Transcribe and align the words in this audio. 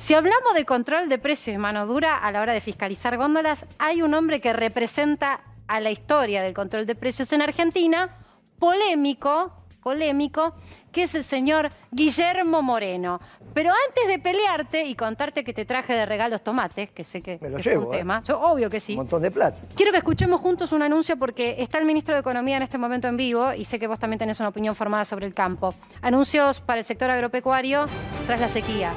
Si 0.00 0.14
hablamos 0.14 0.54
de 0.54 0.64
control 0.64 1.10
de 1.10 1.18
precios 1.18 1.54
y 1.54 1.58
mano 1.58 1.86
dura 1.86 2.16
a 2.16 2.32
la 2.32 2.40
hora 2.40 2.54
de 2.54 2.62
fiscalizar 2.62 3.18
góndolas, 3.18 3.66
hay 3.78 4.00
un 4.00 4.14
hombre 4.14 4.40
que 4.40 4.54
representa 4.54 5.42
a 5.68 5.78
la 5.78 5.90
historia 5.90 6.40
del 6.40 6.54
control 6.54 6.86
de 6.86 6.94
precios 6.94 7.30
en 7.34 7.42
Argentina, 7.42 8.16
polémico, 8.58 9.52
polémico, 9.82 10.54
que 10.90 11.02
es 11.02 11.14
el 11.14 11.22
señor 11.22 11.70
Guillermo 11.90 12.62
Moreno. 12.62 13.20
Pero 13.52 13.72
antes 13.88 14.08
de 14.08 14.18
pelearte 14.18 14.86
y 14.86 14.94
contarte 14.94 15.44
que 15.44 15.52
te 15.52 15.66
traje 15.66 15.92
de 15.92 16.06
regalos 16.06 16.42
tomates, 16.42 16.90
que 16.92 17.04
sé 17.04 17.20
que, 17.20 17.38
Me 17.38 17.50
lo 17.50 17.58
es 17.58 17.66
llevo, 17.66 17.88
un 17.88 17.94
¿eh? 17.94 17.98
tema, 17.98 18.22
yo 18.22 18.40
obvio 18.40 18.70
que 18.70 18.80
sí. 18.80 18.92
Un 18.94 19.00
montón 19.00 19.20
de 19.20 19.30
plata. 19.30 19.58
Quiero 19.76 19.92
que 19.92 19.98
escuchemos 19.98 20.40
juntos 20.40 20.72
un 20.72 20.80
anuncio 20.80 21.18
porque 21.18 21.56
está 21.58 21.76
el 21.76 21.84
ministro 21.84 22.14
de 22.14 22.20
Economía 22.20 22.56
en 22.56 22.62
este 22.62 22.78
momento 22.78 23.06
en 23.06 23.18
vivo 23.18 23.52
y 23.52 23.66
sé 23.66 23.78
que 23.78 23.86
vos 23.86 23.98
también 23.98 24.18
tenés 24.18 24.40
una 24.40 24.48
opinión 24.48 24.74
formada 24.74 25.04
sobre 25.04 25.26
el 25.26 25.34
campo. 25.34 25.74
Anuncios 26.00 26.62
para 26.62 26.78
el 26.78 26.86
sector 26.86 27.10
agropecuario 27.10 27.84
tras 28.26 28.40
la 28.40 28.48
sequía. 28.48 28.94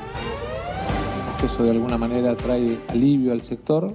Eso 1.44 1.64
de 1.64 1.72
alguna 1.72 1.98
manera 1.98 2.34
trae 2.36 2.80
alivio 2.88 3.34
al 3.34 3.42
sector. 3.42 3.94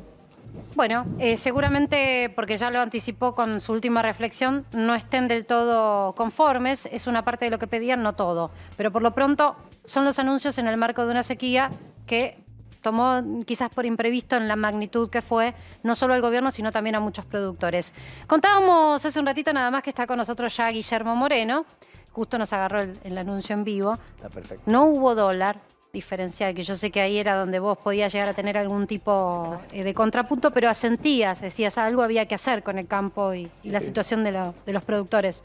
Bueno, 0.74 1.06
eh, 1.18 1.38
seguramente, 1.38 2.30
porque 2.36 2.58
ya 2.58 2.70
lo 2.70 2.78
anticipó 2.78 3.34
con 3.34 3.62
su 3.62 3.72
última 3.72 4.02
reflexión, 4.02 4.66
no 4.72 4.94
estén 4.94 5.28
del 5.28 5.46
todo 5.46 6.14
conformes. 6.14 6.86
Es 6.92 7.06
una 7.06 7.24
parte 7.24 7.46
de 7.46 7.50
lo 7.50 7.58
que 7.58 7.66
pedían, 7.66 8.02
no 8.02 8.14
todo. 8.14 8.50
Pero 8.76 8.92
por 8.92 9.00
lo 9.00 9.14
pronto 9.14 9.56
son 9.86 10.04
los 10.04 10.18
anuncios 10.18 10.58
en 10.58 10.68
el 10.68 10.76
marco 10.76 11.06
de 11.06 11.10
una 11.10 11.22
sequía 11.22 11.70
que 12.06 12.36
tomó 12.82 13.22
quizás 13.46 13.70
por 13.70 13.86
imprevisto 13.86 14.36
en 14.36 14.46
la 14.46 14.54
magnitud 14.54 15.08
que 15.08 15.22
fue, 15.22 15.54
no 15.82 15.94
solo 15.94 16.12
al 16.12 16.20
gobierno, 16.20 16.50
sino 16.50 16.70
también 16.70 16.96
a 16.96 17.00
muchos 17.00 17.24
productores. 17.24 17.94
Contábamos 18.26 19.04
hace 19.04 19.18
un 19.18 19.24
ratito 19.24 19.54
nada 19.54 19.70
más 19.70 19.82
que 19.82 19.88
está 19.88 20.06
con 20.06 20.18
nosotros 20.18 20.54
ya 20.54 20.68
Guillermo 20.68 21.16
Moreno. 21.16 21.64
Justo 22.12 22.36
nos 22.36 22.52
agarró 22.52 22.82
el, 22.82 22.98
el 23.04 23.16
anuncio 23.16 23.56
en 23.56 23.64
vivo. 23.64 23.94
Está 24.16 24.28
perfecto. 24.28 24.62
No 24.66 24.84
hubo 24.84 25.14
dólar 25.14 25.58
diferencial, 25.92 26.54
que 26.54 26.62
yo 26.62 26.74
sé 26.74 26.90
que 26.90 27.00
ahí 27.00 27.18
era 27.18 27.34
donde 27.36 27.58
vos 27.60 27.78
podías 27.78 28.12
llegar 28.12 28.28
a 28.28 28.34
tener 28.34 28.58
algún 28.58 28.86
tipo 28.86 29.58
eh, 29.72 29.84
de 29.84 29.94
contrapunto, 29.94 30.50
pero 30.50 30.68
asentías, 30.68 31.40
decías, 31.40 31.78
algo 31.78 32.02
había 32.02 32.26
que 32.26 32.34
hacer 32.34 32.62
con 32.62 32.78
el 32.78 32.86
campo 32.86 33.32
y, 33.34 33.50
y 33.62 33.70
la 33.70 33.80
situación 33.80 34.22
de, 34.24 34.32
lo- 34.32 34.54
de 34.66 34.72
los 34.72 34.84
productores. 34.84 35.42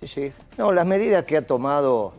Sí, 0.00 0.08
sí. 0.08 0.32
No, 0.58 0.72
las 0.72 0.86
medidas 0.86 1.24
que 1.24 1.38
ha 1.38 1.46
tomado 1.46 2.12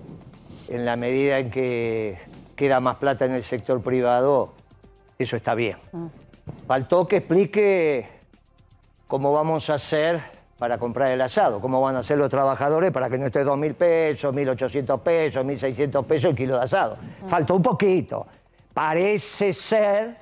en 0.67 0.85
la 0.85 0.95
medida 0.95 1.37
en 1.39 1.51
que 1.51 2.17
queda 2.55 2.79
más 2.79 2.97
plata 2.97 3.25
en 3.25 3.33
el 3.33 3.43
sector 3.43 3.81
privado, 3.81 4.53
eso 5.19 5.35
está 5.37 5.53
bien. 5.53 5.77
Faltó 6.67 7.07
que 7.07 7.17
explique 7.17 8.07
cómo 9.07 9.31
vamos 9.31 9.69
a 9.69 9.75
hacer 9.75 10.21
para 10.57 10.77
comprar 10.77 11.11
el 11.11 11.21
asado, 11.21 11.59
cómo 11.59 11.79
van 11.81 11.95
a 11.95 11.99
hacer 11.99 12.17
los 12.17 12.29
trabajadores 12.29 12.91
para 12.91 13.09
que 13.09 13.17
no 13.17 13.27
esté 13.27 13.45
2.000 13.45 13.75
pesos, 13.75 14.33
1.800 14.33 14.99
pesos, 15.01 15.45
1.600 15.45 16.05
pesos 16.05 16.29
el 16.31 16.35
kilo 16.35 16.57
de 16.57 16.63
asado. 16.63 16.97
Faltó 17.27 17.55
un 17.55 17.61
poquito. 17.61 18.25
Parece 18.73 19.53
ser 19.53 20.17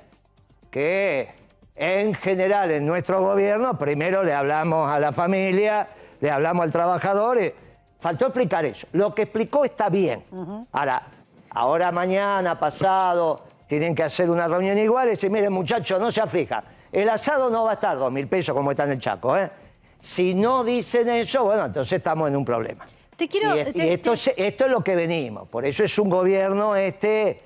que 0.70 1.30
en 1.74 2.14
general 2.14 2.70
en 2.70 2.86
nuestro 2.86 3.22
gobierno 3.22 3.78
primero 3.78 4.22
le 4.22 4.34
hablamos 4.34 4.90
a 4.90 4.98
la 4.98 5.12
familia, 5.12 5.88
le 6.20 6.30
hablamos 6.30 6.64
al 6.64 6.70
trabajador. 6.70 7.40
y 7.40 7.52
faltó 7.98 8.26
explicar 8.26 8.64
eso. 8.66 8.86
Lo 8.92 9.14
que 9.14 9.22
explicó 9.22 9.64
está 9.64 9.88
bien. 9.88 10.24
Ahora, 10.72 11.02
ahora 11.50 11.90
mañana, 11.92 12.58
pasado, 12.58 13.42
tienen 13.66 13.94
que 13.94 14.02
hacer 14.02 14.28
una 14.28 14.46
reunión 14.48 14.76
igual 14.76 15.08
y 15.08 15.10
decir, 15.12 15.30
miren 15.30 15.52
muchachos, 15.52 15.98
no 15.98 16.10
se 16.10 16.20
aflijan. 16.20 16.62
El 16.92 17.08
asado 17.08 17.48
no 17.50 17.64
va 17.64 17.72
a 17.72 17.74
estar 17.74 17.98
dos 17.98 18.12
mil 18.12 18.26
pesos 18.28 18.54
como 18.54 18.70
está 18.70 18.84
en 18.84 18.92
el 18.92 19.00
Chaco. 19.00 19.36
¿eh? 19.36 19.50
Si 20.06 20.34
no 20.34 20.62
dicen 20.62 21.08
eso, 21.08 21.42
bueno, 21.44 21.64
entonces 21.66 21.94
estamos 21.94 22.28
en 22.28 22.36
un 22.36 22.44
problema. 22.44 22.86
Te 23.16 23.26
quiero... 23.26 23.56
Y, 23.56 23.58
y 23.74 23.88
esto, 23.90 24.10
te- 24.12 24.14
es, 24.14 24.32
esto 24.36 24.66
es 24.66 24.70
lo 24.70 24.84
que 24.84 24.94
venimos. 24.94 25.48
Por 25.48 25.66
eso 25.66 25.82
es 25.82 25.98
un 25.98 26.08
gobierno 26.08 26.76
este 26.76 27.40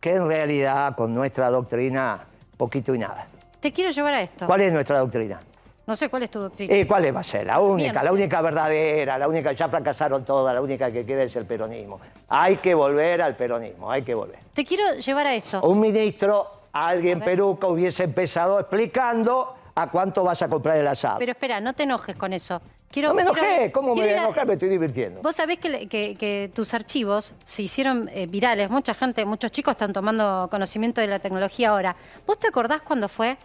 que 0.00 0.14
en 0.14 0.26
realidad 0.26 0.96
con 0.96 1.14
nuestra 1.14 1.50
doctrina 1.50 2.24
poquito 2.56 2.94
y 2.94 2.98
nada. 2.98 3.26
te 3.60 3.72
quiero 3.72 3.90
llevar 3.90 4.14
a 4.14 4.22
esto. 4.22 4.46
¿Cuál 4.46 4.62
es 4.62 4.72
nuestra 4.72 5.00
doctrina? 5.00 5.38
No 5.86 5.94
sé 5.96 6.08
cuál 6.08 6.22
es 6.22 6.30
tu 6.30 6.38
doctrina. 6.40 6.74
¿Y 6.74 6.86
cuál 6.86 7.14
va 7.14 7.20
a 7.20 7.24
ser? 7.24 7.46
La 7.46 7.60
única, 7.60 7.92
Bien. 7.92 8.04
la 8.04 8.12
única 8.12 8.40
verdadera, 8.40 9.18
la 9.18 9.28
única, 9.28 9.52
ya 9.52 9.68
fracasaron 9.68 10.24
todas, 10.24 10.54
la 10.54 10.62
única 10.62 10.90
que 10.90 11.04
queda 11.04 11.24
es 11.24 11.36
el 11.36 11.44
peronismo. 11.44 12.00
Hay 12.28 12.56
que 12.56 12.72
volver 12.74 13.20
al 13.20 13.36
peronismo, 13.36 13.90
hay 13.90 14.02
que 14.02 14.14
volver. 14.14 14.38
Te 14.54 14.64
quiero 14.64 14.94
llevar 14.94 15.26
a 15.26 15.34
esto. 15.34 15.60
Un 15.60 15.78
ministro, 15.80 16.46
alguien 16.72 17.20
peruca, 17.20 17.66
hubiese 17.66 18.04
empezado 18.04 18.58
explicando 18.60 19.56
a 19.80 19.90
cuánto 19.90 20.24
vas 20.24 20.42
a 20.42 20.48
comprar 20.48 20.76
el 20.76 20.86
asado. 20.88 21.18
Pero 21.18 21.32
espera, 21.32 21.60
no 21.60 21.72
te 21.72 21.84
enojes 21.84 22.16
con 22.16 22.32
eso. 22.32 22.60
Quiero, 22.90 23.10
no 23.10 23.14
me 23.14 23.22
quiero- 23.24 23.38
enojé, 23.38 23.70
¿cómo 23.72 23.94
me 23.94 24.00
voy 24.00 24.10
a 24.10 24.22
enojar? 24.24 24.46
Me 24.46 24.54
estoy 24.54 24.68
divirtiendo. 24.70 25.20
Vos 25.22 25.36
sabés 25.36 25.58
que, 25.58 25.88
que- 25.88 26.16
que 26.16 26.50
tus 26.54 26.72
archivos 26.74 27.34
se 27.44 27.62
hicieron 27.62 28.08
eh, 28.12 28.26
virales. 28.26 28.70
Mucha 28.70 28.94
gente, 28.94 29.24
muchos 29.24 29.50
chicos 29.52 29.72
están 29.72 29.92
tomando 29.92 30.48
conocimiento 30.50 31.00
de 31.00 31.06
la 31.06 31.18
tecnología 31.18 31.68
ahora. 31.70 31.94
¿Vos 32.26 32.38
te 32.38 32.48
acordás 32.48 32.80
cuándo 32.82 33.08
fue 33.08 33.36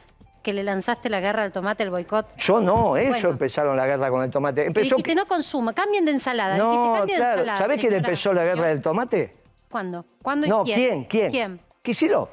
que 0.41 0.53
le 0.53 0.63
lanzaste 0.63 1.09
la 1.09 1.19
guerra 1.19 1.43
al 1.43 1.51
tomate, 1.51 1.83
el 1.83 1.89
boicot? 1.89 2.35
Yo 2.37 2.59
no, 2.61 2.97
ellos 2.97 3.09
Bueno. 3.11 3.29
empezaron 3.29 3.77
la 3.77 3.85
guerra 3.85 4.09
con 4.09 4.23
el 4.23 4.31
tomate. 4.31 4.61
Que 4.61 4.67
Empezó 4.67 4.95
dijiste 4.95 5.13
no 5.15 5.25
consuma, 5.25 5.73
cambien 5.73 6.05
de 6.05 6.11
ensalada. 6.11 6.57
No, 6.57 6.93
"Cambien 6.97 7.07
de 7.19 7.23
claro. 7.23 7.39
ensalada, 7.41 7.57
¿Sabés 7.59 7.77
quién 7.77 7.91
señora". 7.91 8.07
empezó 8.07 8.33
la 8.33 8.43
guerra 8.45 8.65
del 8.67 8.81
tomate? 8.81 9.35
¿Cuándo? 9.69 10.05
¿Cuándo 10.21 10.47
y 10.47 10.49
No, 10.49 10.63
quién? 10.63 10.77
¿quién? 10.77 11.03
¿Quién? 11.05 11.31
¿Quién? 11.31 11.59
Kisilov. 11.81 12.29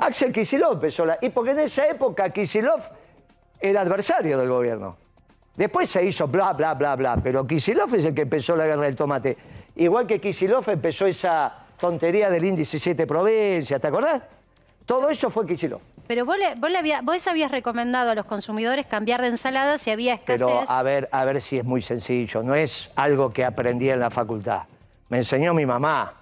Axel 0.00 0.32
Kisilov 0.32 0.74
empezó 0.74 1.04
la... 1.06 1.18
Y 1.20 1.30
porque 1.30 1.50
en 1.52 1.60
esa 1.60 1.86
época 1.86 2.30
Kisilov 2.30 2.80
era 3.60 3.80
adversario 3.82 4.38
del 4.38 4.48
gobierno. 4.48 4.96
Después 5.56 5.90
se 5.90 6.04
hizo 6.04 6.26
bla, 6.28 6.52
bla, 6.52 6.74
bla, 6.74 6.96
bla. 6.96 7.16
Pero 7.22 7.46
Kisilov 7.46 7.94
es 7.94 8.06
el 8.06 8.14
que 8.14 8.22
empezó 8.22 8.56
la 8.56 8.64
guerra 8.66 8.82
del 8.82 8.96
tomate. 8.96 9.36
Igual 9.76 10.06
que 10.06 10.20
Kisilov 10.20 10.68
empezó 10.70 11.06
esa 11.06 11.52
tontería 11.78 12.30
del 12.30 12.44
índice 12.44 12.78
7 12.78 13.06
provincias, 13.06 13.80
¿te 13.80 13.86
acordás? 13.86 14.22
Todo 14.86 15.10
eso 15.10 15.30
fue 15.30 15.46
Kisilov. 15.46 15.80
Pero 16.06 16.24
vos, 16.26 16.36
le- 16.36 16.54
vos, 16.56 16.70
le 16.70 16.78
había- 16.78 17.00
vos 17.02 17.26
habías 17.28 17.50
recomendado 17.50 18.10
a 18.10 18.14
los 18.14 18.24
consumidores 18.26 18.86
cambiar 18.86 19.20
de 19.22 19.28
ensalada 19.28 19.78
si 19.78 19.90
había 19.90 20.14
escasez. 20.14 20.44
Pero 20.46 20.62
a 20.68 20.82
ver, 20.82 21.08
a 21.12 21.24
ver 21.24 21.40
si 21.40 21.58
es 21.58 21.64
muy 21.64 21.80
sencillo. 21.80 22.42
No 22.42 22.54
es 22.54 22.90
algo 22.96 23.32
que 23.32 23.44
aprendí 23.44 23.88
en 23.88 24.00
la 24.00 24.10
facultad. 24.10 24.62
Me 25.08 25.18
enseñó 25.18 25.54
mi 25.54 25.64
mamá. 25.66 26.14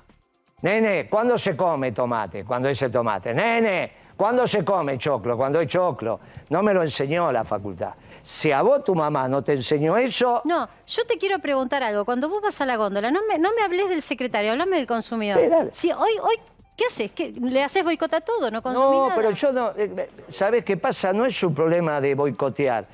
Nene, 0.62 1.08
¿cuándo 1.08 1.38
se 1.38 1.56
come 1.56 1.92
tomate? 1.92 2.44
Cuando 2.44 2.68
es 2.68 2.80
el 2.82 2.90
tomate. 2.92 3.32
Nene, 3.32 3.92
¿cuándo 4.16 4.46
se 4.46 4.64
come 4.64 4.98
choclo? 4.98 5.36
Cuando 5.36 5.60
es 5.60 5.68
choclo. 5.68 6.20
No 6.50 6.62
me 6.62 6.74
lo 6.74 6.82
enseñó 6.82 7.32
la 7.32 7.44
facultad. 7.44 7.92
Si 8.22 8.52
a 8.52 8.60
vos 8.60 8.84
tu 8.84 8.94
mamá 8.94 9.26
no 9.28 9.42
te 9.42 9.52
enseñó 9.54 9.96
eso, 9.96 10.42
No, 10.44 10.68
yo 10.86 11.04
te 11.06 11.16
quiero 11.16 11.38
preguntar 11.38 11.82
algo. 11.82 12.04
Cuando 12.04 12.28
vos 12.28 12.42
vas 12.42 12.60
a 12.60 12.66
la 12.66 12.76
góndola, 12.76 13.10
no 13.10 13.20
me, 13.28 13.38
no 13.38 13.50
me 13.56 13.62
hables 13.62 13.88
del 13.88 14.02
secretario, 14.02 14.52
hablame 14.52 14.76
del 14.76 14.86
consumidor. 14.86 15.40
Sí, 15.40 15.46
dale. 15.48 15.70
Si 15.72 15.90
hoy, 15.92 16.10
hoy, 16.22 16.36
¿qué 16.76 16.84
haces? 16.84 17.10
¿Qué, 17.12 17.32
¿Le 17.40 17.64
haces 17.64 17.82
boicot 17.82 18.12
a 18.12 18.20
todo? 18.20 18.50
¿No 18.50 18.60
consumís 18.62 18.88
No, 18.90 19.02
nada? 19.08 19.14
pero 19.16 19.30
yo 19.30 19.52
no. 19.52 19.70
eh, 19.74 20.10
¿Sabes 20.30 20.64
qué 20.66 20.76
pasa? 20.76 21.14
No 21.14 21.24
es 21.24 21.42
un 21.42 21.54
problema 21.54 21.98
de 22.02 22.14
boicotear. 22.14 22.86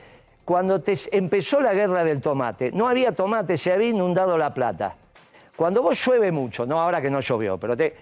Cuando 0.44 0.81
te 0.81 0.97
empezó 1.10 1.60
la 1.60 1.75
guerra 1.75 2.04
del 2.04 2.21
tomate, 2.21 2.71
no 2.71 2.87
había 2.87 3.10
tomate, 3.10 3.59
se 3.59 3.72
había 3.72 3.88
inundado 3.88 4.38
la 4.38 4.54
plata. 4.54 4.94
Cuando 5.56 5.83
vos 5.83 6.05
llueve 6.05 6.31
mucho, 6.31 6.67
no 6.67 6.78
ahora 6.78 7.00
que 7.00 7.11
no 7.11 7.21
llovió, 7.21 7.59
pero 7.59 7.77
te, 7.77 7.97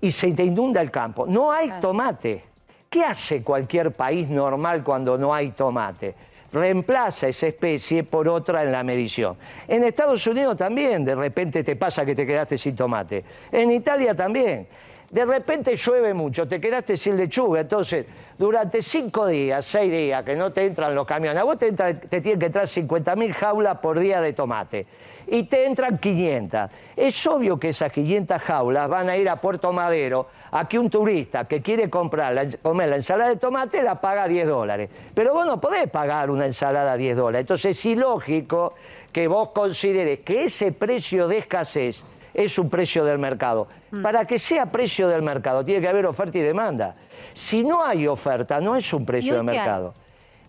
y 0.00 0.12
se 0.12 0.32
te 0.32 0.44
inunda 0.44 0.80
el 0.80 0.90
campo, 0.90 1.26
no 1.26 1.50
hay 1.50 1.72
tomate. 1.80 2.44
¿Qué 2.88 3.04
hace 3.04 3.42
cualquier 3.42 3.92
país 3.92 4.28
normal 4.28 4.82
cuando 4.82 5.18
no 5.18 5.34
hay 5.34 5.50
tomate? 5.50 6.14
Reemplaza 6.52 7.28
esa 7.28 7.46
especie 7.46 8.02
por 8.02 8.26
otra 8.26 8.64
en 8.64 8.72
la 8.72 8.82
medición. 8.82 9.36
En 9.68 9.84
Estados 9.84 10.26
Unidos 10.26 10.56
también, 10.56 11.04
de 11.04 11.14
repente 11.14 11.62
te 11.62 11.76
pasa 11.76 12.04
que 12.04 12.14
te 12.14 12.26
quedaste 12.26 12.58
sin 12.58 12.74
tomate. 12.74 13.24
En 13.52 13.70
Italia 13.70 14.14
también. 14.14 14.66
De 15.10 15.24
repente 15.24 15.74
llueve 15.76 16.14
mucho, 16.14 16.46
te 16.46 16.60
quedaste 16.60 16.96
sin 16.96 17.16
lechuga, 17.16 17.62
entonces 17.62 18.06
durante 18.38 18.80
cinco 18.80 19.26
días, 19.26 19.64
seis 19.66 19.90
días 19.90 20.22
que 20.22 20.36
no 20.36 20.52
te 20.52 20.64
entran 20.64 20.94
los 20.94 21.04
camiones, 21.04 21.40
a 21.40 21.44
vos 21.44 21.58
te, 21.58 21.66
entra- 21.66 21.98
te 21.98 22.20
tienen 22.20 22.38
que 22.38 22.46
entrar 22.46 22.66
50.000 22.66 23.32
jaulas 23.34 23.78
por 23.78 23.98
día 23.98 24.20
de 24.20 24.32
tomate 24.34 24.86
y 25.26 25.42
te 25.42 25.66
entran 25.66 25.98
500. 25.98 26.70
Es 26.96 27.26
obvio 27.26 27.58
que 27.58 27.70
esas 27.70 27.90
500 27.90 28.40
jaulas 28.40 28.88
van 28.88 29.08
a 29.08 29.16
ir 29.16 29.28
a 29.28 29.40
Puerto 29.40 29.72
Madero 29.72 30.28
a 30.52 30.68
que 30.68 30.78
un 30.78 30.88
turista 30.88 31.44
que 31.44 31.60
quiere 31.60 31.90
comprar 31.90 32.32
la, 32.32 32.46
comer 32.62 32.88
la 32.88 32.96
ensalada 32.96 33.30
de 33.30 33.36
tomate 33.36 33.82
la 33.82 34.00
paga 34.00 34.28
10 34.28 34.46
dólares. 34.46 34.90
Pero 35.12 35.34
vos 35.34 35.44
no 35.44 35.60
podés 35.60 35.90
pagar 35.90 36.30
una 36.30 36.46
ensalada 36.46 36.92
a 36.92 36.96
10 36.96 37.16
dólares. 37.16 37.40
Entonces 37.42 37.76
es 37.76 37.84
ilógico 37.84 38.74
que 39.12 39.26
vos 39.26 39.48
consideres 39.50 40.20
que 40.20 40.44
ese 40.44 40.70
precio 40.70 41.26
de 41.26 41.38
escasez 41.38 42.04
es 42.34 42.58
un 42.58 42.70
precio 42.70 43.04
del 43.04 43.18
mercado. 43.18 43.68
Para 44.02 44.24
que 44.24 44.38
sea 44.38 44.66
precio 44.66 45.08
del 45.08 45.22
mercado 45.22 45.64
tiene 45.64 45.80
que 45.80 45.88
haber 45.88 46.06
oferta 46.06 46.38
y 46.38 46.42
demanda. 46.42 46.94
Si 47.34 47.62
no 47.62 47.84
hay 47.84 48.06
oferta, 48.06 48.60
no 48.60 48.76
es 48.76 48.92
un 48.92 49.04
precio 49.04 49.32
¿Y 49.32 49.34
de 49.34 49.40
hoy 49.40 49.46
qué 49.46 49.50
hay? 49.52 49.58
mercado. 49.58 49.94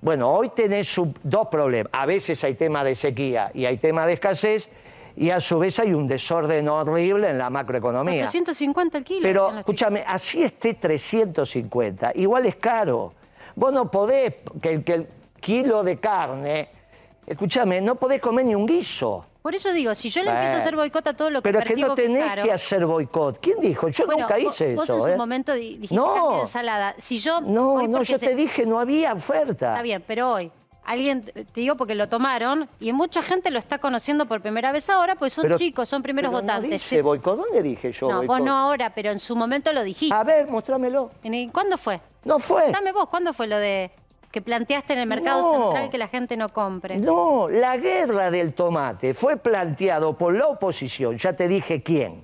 Bueno, 0.02 0.32
hoy 0.32 0.50
tenés 0.50 1.00
dos 1.24 1.48
problemas. 1.48 1.92
A 1.94 2.06
veces 2.06 2.44
hay 2.44 2.56
tema 2.56 2.84
de 2.84 2.96
sequía 2.96 3.52
y 3.54 3.66
hay 3.66 3.78
tema 3.78 4.06
de 4.06 4.14
escasez 4.14 4.70
y 5.16 5.30
a 5.30 5.40
su 5.40 5.60
vez 5.60 5.78
hay 5.80 5.94
un 5.94 6.08
desorden 6.08 6.68
horrible 6.70 7.30
en 7.30 7.38
la 7.38 7.50
macroeconomía. 7.50 8.22
450 8.24 8.98
el 8.98 9.04
kilo. 9.04 9.22
Pero 9.22 9.58
escúchame, 9.60 10.04
así 10.08 10.42
esté 10.44 10.74
350, 10.74 12.14
igual 12.16 12.46
es 12.46 12.56
caro. 12.56 13.14
Vos 13.56 13.74
no 13.74 13.92
podés, 13.92 14.36
que 14.62 14.82
el 14.86 15.08
kilo 15.40 15.84
de 15.84 15.98
carne, 15.98 16.70
escúchame, 17.28 17.82
no 17.82 17.96
podés 17.96 18.22
comer 18.22 18.46
ni 18.46 18.56
un 18.56 18.66
guiso. 18.66 19.26
Por 19.42 19.56
eso 19.56 19.74
digo, 19.74 19.96
si 19.96 20.10
yo 20.12 20.22
le 20.24 20.30
empiezo 20.30 20.56
a 20.56 20.60
hacer 20.60 20.76
boicot 20.76 21.08
a 21.08 21.14
todo 21.14 21.30
lo 21.32 21.40
que 21.42 21.50
Pero 21.50 21.60
es 21.60 21.64
que 21.66 21.70
percibo 21.70 21.88
no 21.90 21.96
tenés 21.96 22.24
caro- 22.26 22.44
que 22.44 22.52
hacer 22.52 22.86
boicot. 22.86 23.40
¿Quién 23.40 23.60
dijo? 23.60 23.88
Yo 23.90 24.06
Bueno, 24.06 24.22
nunca 24.22 24.36
vos- 24.36 24.44
hice 24.54 24.76
vos 24.76 24.86
eso. 24.86 24.96
en 24.98 25.02
su 25.02 25.08
¿eh? 25.08 25.18
momento 25.18 25.54
di- 25.54 25.78
dijiste 25.78 25.96
No. 25.96 26.36
de 26.36 26.40
ensalada. 26.42 26.94
Si 27.00 27.20
yo 27.20 27.42
No, 27.42 27.88
no, 27.88 28.04
yo 28.04 28.18
se- 28.20 28.28
te 28.28 28.36
dije, 28.36 28.66
no 28.68 28.80
había 28.80 29.14
oferta. 29.14 29.70
Está 29.70 29.82
bien, 29.82 30.04
pero 30.06 30.32
hoy 30.32 30.52
alguien, 30.86 31.24
te 31.24 31.46
digo 31.56 31.76
porque 31.76 31.96
lo 31.96 32.08
tomaron 32.10 32.70
y 32.80 32.92
mucha 32.94 33.22
gente 33.24 33.50
lo 33.50 33.58
está 33.60 33.80
conociendo 33.80 34.28
por 34.28 34.42
primera 34.42 34.72
vez 34.72 34.90
ahora, 34.90 35.16
pues 35.16 35.34
son 35.34 35.44
Pero- 35.44 35.58
chicos, 35.58 35.90
son 35.90 36.04
primeros 36.04 36.30
pero 36.30 36.42
votantes. 36.42 36.70
No 36.70 36.76
dije 36.76 37.02
boicot. 37.02 37.38
¿Dónde 37.38 37.64
dije 37.64 37.92
yo 37.94 38.10
no, 38.10 38.18
boicot? 38.18 38.38
vos 38.38 38.46
no 38.46 38.56
ahora, 38.58 38.94
pero 38.94 39.10
en 39.10 39.20
su 39.20 39.36
momento 39.36 39.74
lo 39.74 39.84
dijiste. 39.84 40.16
A 40.16 40.24
ver, 40.24 40.48
mostrámelo. 40.48 41.12
En 41.24 41.34
el- 41.34 41.52
¿Cuándo 41.52 41.78
fue? 41.80 42.00
No 42.26 42.38
fue. 42.38 42.72
Dame 42.72 42.92
vos, 42.92 43.08
¿cuándo 43.10 43.34
fue 43.34 43.48
lo 43.48 43.58
de 43.58 43.90
que 44.32 44.42
planteaste 44.42 44.94
en 44.94 45.00
el 45.00 45.08
mercado 45.08 45.42
No. 45.42 45.64
central 45.64 45.90
que 45.90 45.98
la 45.98 46.08
gente 46.08 46.38
no 46.38 46.50
compre? 46.50 46.98
No, 46.98 47.50
la 47.50 47.78
guerra 47.78 48.32
del 48.32 48.54
tomate 48.54 49.14
fue 49.14 49.38
planteado 49.38 50.18
por 50.18 50.34
la 50.36 50.48
oposición. 50.48 51.18
Ya 51.18 51.34
te 51.34 51.48
dije 51.48 51.84
quién. 51.84 52.24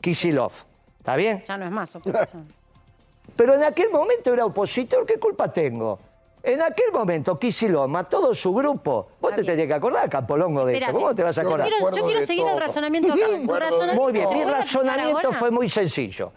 Kisilov. 0.00 0.52
¿Está 0.98 1.16
bien? 1.16 1.42
Ya 1.46 1.56
no 1.56 1.64
es 1.64 1.70
más 1.70 1.94
oposición. 1.96 2.52
Pero 3.36 3.54
en 3.54 3.64
aquel 3.64 3.90
momento 3.90 4.32
era 4.32 4.44
opositor, 4.46 5.04
¿qué 5.04 5.18
culpa 5.18 5.52
tengo? 5.52 5.98
En 6.42 6.62
aquel 6.62 6.92
momento 6.92 7.38
Kisilov 7.38 7.94
a 7.96 8.04
todo 8.04 8.32
su 8.32 8.54
grupo. 8.54 9.08
Vos 9.20 9.32
Está 9.32 9.42
te 9.42 9.48
tenés 9.50 9.66
que 9.66 9.74
acordar, 9.74 10.08
Capolongo, 10.08 10.64
de 10.64 10.78
esto. 10.78 10.92
¿Cómo 10.92 11.14
te 11.14 11.22
vas 11.24 11.36
a 11.36 11.42
Yo 11.42 11.48
acordar? 11.48 11.68
quiero, 11.68 11.90
yo 11.94 12.04
quiero 12.04 12.26
seguir 12.26 12.46
el 12.46 12.58
razonamiento 12.60 13.12
acá. 13.12 13.26
De 13.28 13.46
razonamiento- 13.58 13.94
Muy 14.02 14.12
bien, 14.12 14.28
¿se 14.28 14.34
mi 14.34 14.44
razonamiento 14.44 15.32
fue 15.32 15.50
muy 15.50 15.68
sencillo. 15.68 16.32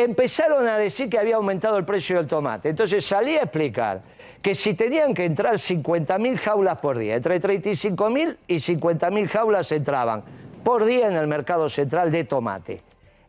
Empezaron 0.00 0.66
a 0.66 0.78
decir 0.78 1.10
que 1.10 1.18
había 1.18 1.36
aumentado 1.36 1.76
el 1.76 1.84
precio 1.84 2.16
del 2.16 2.26
tomate. 2.26 2.70
Entonces 2.70 3.04
salí 3.04 3.36
a 3.36 3.42
explicar 3.42 4.00
que 4.40 4.54
si 4.54 4.72
tenían 4.72 5.12
que 5.12 5.26
entrar 5.26 5.56
50.000 5.56 6.38
jaulas 6.38 6.78
por 6.78 6.96
día, 6.96 7.16
entre 7.16 7.38
35.000 7.38 8.36
y 8.46 8.54
50.000 8.54 9.28
jaulas 9.28 9.70
entraban 9.72 10.22
por 10.64 10.86
día 10.86 11.08
en 11.08 11.16
el 11.16 11.26
mercado 11.26 11.68
central 11.68 12.10
de 12.10 12.24
tomate. 12.24 12.80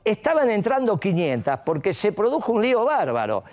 Estaban 0.05 0.49
entrando 0.49 0.97
500 0.97 1.59
porque 1.65 1.93
se 1.93 2.13
produjo 2.13 2.53
un 2.53 2.61
lío 2.61 2.85
bárbaro. 2.85 3.43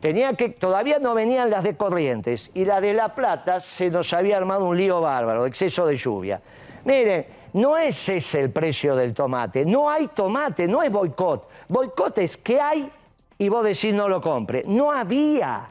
Tenía 0.00 0.34
que, 0.34 0.50
todavía 0.50 1.00
no 1.00 1.14
venían 1.14 1.50
las 1.50 1.64
de 1.64 1.76
Corrientes 1.76 2.48
y 2.54 2.64
la 2.64 2.80
de 2.80 2.94
La 2.94 3.12
Plata 3.12 3.58
se 3.58 3.90
nos 3.90 4.12
había 4.12 4.36
armado 4.36 4.66
un 4.66 4.76
lío 4.76 5.00
bárbaro, 5.00 5.46
exceso 5.46 5.84
de 5.84 5.96
lluvia. 5.96 6.40
Miren, 6.84 7.26
no 7.54 7.76
es 7.76 8.08
ese 8.08 8.40
el 8.40 8.50
precio 8.50 8.94
del 8.96 9.14
tomate, 9.14 9.64
no 9.64 9.88
hay 9.90 10.08
tomate, 10.08 10.66
no 10.66 10.82
es 10.82 10.90
boicot. 10.90 11.48
Boicot 11.68 12.18
es 12.18 12.36
que 12.36 12.60
hay 12.60 12.90
y 13.38 13.48
vos 13.48 13.64
decís 13.64 13.92
no 13.94 14.08
lo 14.08 14.20
compre. 14.20 14.62
No 14.66 14.90
había, 14.92 15.70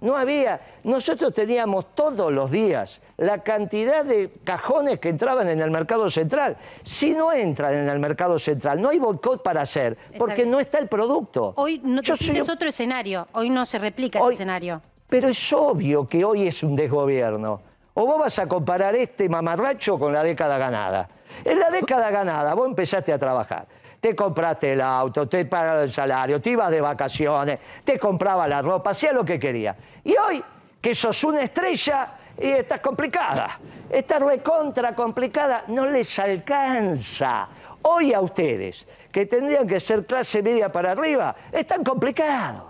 no 0.00 0.16
había. 0.16 0.60
Nosotros 0.84 1.32
teníamos 1.34 1.94
todos 1.94 2.30
los 2.32 2.50
días 2.50 3.00
la 3.16 3.42
cantidad 3.42 4.04
de 4.04 4.30
cajones 4.44 5.00
que 5.00 5.08
entraban 5.08 5.48
en 5.48 5.60
el 5.60 5.70
mercado 5.70 6.10
central. 6.10 6.56
Si 6.82 7.12
no 7.12 7.32
entran 7.32 7.74
en 7.74 7.88
el 7.88 7.98
mercado 7.98 8.38
central, 8.38 8.80
no 8.80 8.90
hay 8.90 8.98
boicot 8.98 9.42
para 9.42 9.62
hacer, 9.62 9.96
porque 10.18 10.34
bien. 10.42 10.50
no 10.50 10.60
está 10.60 10.78
el 10.78 10.88
producto. 10.88 11.54
Hoy 11.56 11.80
no 11.82 12.02
soy- 12.04 12.36
es 12.38 12.48
otro 12.48 12.68
escenario. 12.68 13.26
Hoy 13.32 13.48
no 13.50 13.64
se 13.66 13.78
replica 13.78 14.20
Hoy- 14.20 14.34
ese 14.34 14.42
escenario. 14.42 14.82
Pero 15.08 15.28
es 15.28 15.52
obvio 15.52 16.08
que 16.08 16.24
hoy 16.24 16.48
es 16.48 16.62
un 16.64 16.74
desgobierno. 16.74 17.60
O 17.94 18.04
vos 18.04 18.18
vas 18.18 18.38
a 18.40 18.46
comparar 18.46 18.94
este 18.96 19.28
mamarracho 19.28 19.98
con 19.98 20.12
la 20.12 20.22
década 20.22 20.58
ganada. 20.58 21.08
En 21.44 21.58
la 21.58 21.70
década 21.70 22.10
ganada 22.10 22.54
vos 22.54 22.68
empezaste 22.68 23.12
a 23.12 23.18
trabajar. 23.18 23.66
Te 24.00 24.14
compraste 24.14 24.72
el 24.74 24.80
auto, 24.80 25.26
te 25.28 25.44
pagaron 25.46 25.82
el 25.84 25.92
salario, 25.92 26.40
te 26.40 26.50
ibas 26.50 26.70
de 26.70 26.80
vacaciones, 26.80 27.58
te 27.82 27.98
compraba 27.98 28.46
la 28.46 28.62
ropa, 28.62 28.90
hacías 28.90 29.12
lo 29.12 29.24
que 29.24 29.38
querías. 29.40 29.76
Y 30.04 30.14
hoy, 30.16 30.44
que 30.80 30.94
sos 30.94 31.24
una 31.24 31.42
estrella 31.42 32.10
y 32.38 32.48
estás 32.48 32.80
complicada, 32.80 33.58
estás 33.90 34.20
recontra 34.22 34.94
complicada, 34.94 35.64
no 35.68 35.86
les 35.86 36.16
alcanza. 36.18 37.48
Hoy 37.82 38.12
a 38.12 38.20
ustedes, 38.20 38.86
que 39.10 39.26
tendrían 39.26 39.66
que 39.66 39.80
ser 39.80 40.04
clase 40.06 40.42
media 40.42 40.70
para 40.70 40.92
arriba, 40.92 41.34
están 41.52 41.82
complicados. 41.82 42.62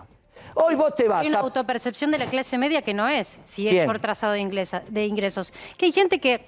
Hoy 0.54 0.74
vos 0.74 0.94
te 0.94 1.06
vas 1.08 1.20
Hay 1.20 1.28
una 1.28 1.38
a... 1.38 1.42
autopercepción 1.42 2.10
de 2.10 2.18
la 2.18 2.26
clase 2.26 2.56
media 2.56 2.80
que 2.82 2.94
no 2.94 3.08
es, 3.08 3.40
si 3.44 3.68
es 3.68 3.84
por 3.86 3.98
trazado 3.98 4.32
de, 4.34 4.40
inglesa- 4.40 4.82
de 4.88 5.04
ingresos. 5.04 5.52
Que 5.76 5.86
hay 5.86 5.92
gente 5.92 6.18
que 6.18 6.46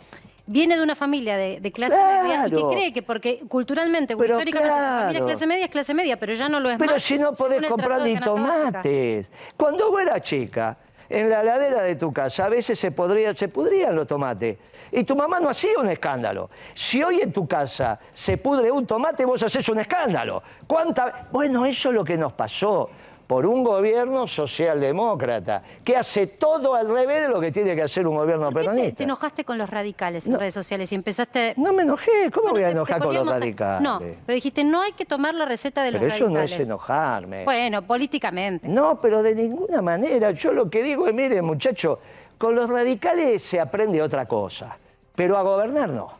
viene 0.48 0.76
de 0.76 0.82
una 0.82 0.94
familia 0.94 1.36
de, 1.36 1.60
de 1.60 1.72
clase 1.72 1.94
Claro. 1.94 2.22
media 2.28 2.46
y 2.46 2.50
que 2.50 2.68
cree 2.76 2.92
que 2.92 3.02
porque 3.02 3.40
culturalmente 3.48 4.14
o 4.14 4.24
históricamente 4.24 4.68
su 4.72 4.76
familia 4.78 5.10
claro. 5.10 5.26
clase 5.26 5.46
media, 5.46 5.64
es 5.66 5.70
clase 5.70 5.94
media, 5.94 6.18
pero 6.18 6.34
ya 6.34 6.48
no 6.48 6.60
lo 6.60 6.70
es 6.70 6.78
Pero 6.78 6.92
más. 6.92 7.02
si 7.02 7.18
no 7.18 7.34
podés 7.34 7.64
comprar 7.66 8.02
ni 8.02 8.18
tomates. 8.18 9.30
Cuando 9.56 9.90
vos 9.90 10.00
eras 10.02 10.22
chica, 10.22 10.76
en 11.08 11.30
la 11.30 11.40
heladera 11.42 11.82
de 11.82 11.96
tu 11.96 12.12
casa 12.12 12.46
a 12.46 12.48
veces 12.48 12.78
se, 12.78 12.90
podría, 12.90 13.34
se 13.34 13.48
pudrían 13.48 13.94
los 13.94 14.06
tomates. 14.06 14.58
Y 14.90 15.04
tu 15.04 15.14
mamá 15.14 15.38
no 15.38 15.50
hacía 15.50 15.72
un 15.78 15.90
escándalo. 15.90 16.48
Si 16.72 17.02
hoy 17.02 17.20
en 17.20 17.30
tu 17.32 17.46
casa 17.46 17.98
se 18.12 18.38
pudre 18.38 18.70
un 18.70 18.86
tomate, 18.86 19.24
vos 19.26 19.42
haces 19.42 19.68
un 19.68 19.78
escándalo. 19.80 20.42
¿Cuánta? 20.66 21.28
Bueno, 21.30 21.66
eso 21.66 21.90
es 21.90 21.94
lo 21.94 22.04
que 22.04 22.16
nos 22.16 22.32
pasó 22.32 22.88
por 23.28 23.44
un 23.46 23.62
gobierno 23.62 24.26
socialdemócrata, 24.26 25.62
que 25.84 25.96
hace 25.98 26.26
todo 26.26 26.74
al 26.74 26.88
revés 26.88 27.20
de 27.22 27.28
lo 27.28 27.38
que 27.40 27.52
tiene 27.52 27.76
que 27.76 27.82
hacer 27.82 28.06
un 28.06 28.16
gobierno 28.16 28.50
¿Por 28.50 28.62
qué 28.62 28.68
peronista. 28.70 28.96
te 28.96 29.04
enojaste 29.04 29.44
con 29.44 29.58
los 29.58 29.68
radicales 29.68 30.26
en 30.26 30.32
No. 30.32 30.38
redes 30.38 30.54
sociales 30.54 30.90
y 30.92 30.94
empezaste... 30.94 31.52
No 31.58 31.74
me 31.74 31.82
enojé, 31.82 32.30
¿cómo 32.32 32.44
Bueno, 32.50 32.54
voy 32.54 32.62
a 32.64 32.70
enojar 32.70 32.98
con 32.98 33.08
los 33.08 33.16
poníamos 33.18 33.34
a- 33.34 33.38
radicales? 33.40 33.82
No, 33.82 33.98
pero 33.98 34.34
dijiste, 34.34 34.64
no 34.64 34.80
hay 34.80 34.92
que 34.92 35.04
tomar 35.04 35.34
la 35.34 35.44
receta 35.44 35.82
de 35.82 35.90
los 35.92 36.00
Pero 36.00 36.14
eso 36.14 36.24
no 36.24 36.36
radicales. 36.36 36.52
es 36.52 36.60
enojarme. 36.66 37.44
Bueno, 37.44 37.82
políticamente. 37.82 38.66
No, 38.66 38.98
pero 38.98 39.22
de 39.22 39.34
ninguna 39.34 39.82
manera. 39.82 40.30
Yo 40.30 40.52
lo 40.52 40.70
que 40.70 40.82
digo 40.82 41.06
es, 41.06 41.12
mire, 41.12 41.42
muchacho, 41.42 42.00
con 42.38 42.54
los 42.54 42.70
radicales 42.70 43.42
se 43.42 43.60
aprende 43.60 44.00
otra 44.00 44.24
cosa, 44.26 44.74
pero 45.14 45.36
a 45.36 45.42
gobernar 45.42 45.90
no. 45.90 46.12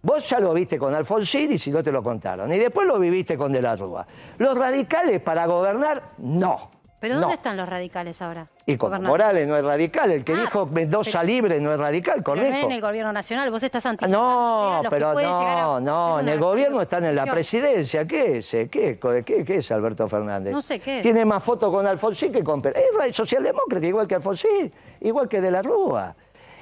Vos 0.00 0.28
ya 0.28 0.38
lo 0.38 0.52
viste 0.54 0.78
con 0.78 0.94
Alfonsín 0.94 1.52
y 1.52 1.58
si 1.58 1.70
no 1.70 1.82
te 1.82 1.90
lo 1.90 2.02
contaron. 2.02 2.52
Y 2.52 2.58
después 2.58 2.86
lo 2.86 2.98
viviste 2.98 3.36
con 3.36 3.52
De 3.52 3.60
la 3.60 3.74
Rúa. 3.76 4.06
Los 4.38 4.56
radicales 4.56 5.20
para 5.20 5.46
gobernar, 5.46 6.10
no. 6.18 6.70
¿Pero 7.00 7.14
no. 7.14 7.20
dónde 7.20 7.34
están 7.36 7.56
los 7.56 7.68
radicales 7.68 8.20
ahora? 8.22 8.48
Y 8.66 8.74
Gobernando. 8.76 9.08
Morales 9.10 9.46
no 9.46 9.56
es 9.56 9.62
radical, 9.64 10.10
el 10.10 10.24
que 10.24 10.32
Ah, 10.32 10.40
dijo 10.40 10.66
Mendoza 10.66 11.20
pero- 11.20 11.32
libre 11.32 11.60
no 11.60 11.72
es 11.72 11.78
radical, 11.78 12.24
Pero 12.24 12.36
no 12.36 12.42
en 12.42 12.72
el 12.72 12.80
gobierno 12.80 13.12
nacional, 13.12 13.48
vos 13.52 13.62
estás 13.62 13.86
Ah, 13.86 13.90
anticipando 13.90 14.18
No, 14.18 14.82
los 14.82 14.90
pero 14.90 15.08
a 15.10 15.14
no, 15.22 15.80
no, 15.80 16.20
en 16.20 16.28
el 16.28 16.40
gobierno 16.40 16.82
están 16.82 17.04
en 17.04 17.14
la 17.14 17.24
presidencia. 17.26 18.04
¿Qué 18.04 18.38
es? 18.38 18.52
eh? 18.54 18.68
¿Qué, 18.68 18.98
qué, 19.24 19.44
qué 19.44 19.56
es 19.58 19.70
Alberto 19.70 20.08
Fernández? 20.08 20.52
No 20.52 20.60
sé, 20.60 20.80
¿qué 20.80 20.96
es? 20.98 21.02
Tiene 21.02 21.24
más 21.24 21.42
fotos 21.42 21.70
con 21.72 21.86
Alfonsín 21.86 22.32
que 22.32 22.42
con. 22.42 22.60
Es 22.66 23.14
socialdemócrata, 23.14 23.86
igual 23.86 24.08
que 24.08 24.16
Alfonsín, 24.16 24.72
igual 25.00 25.28
que 25.28 25.40
De 25.40 25.52
la 25.52 25.62
Rúa. 25.62 26.16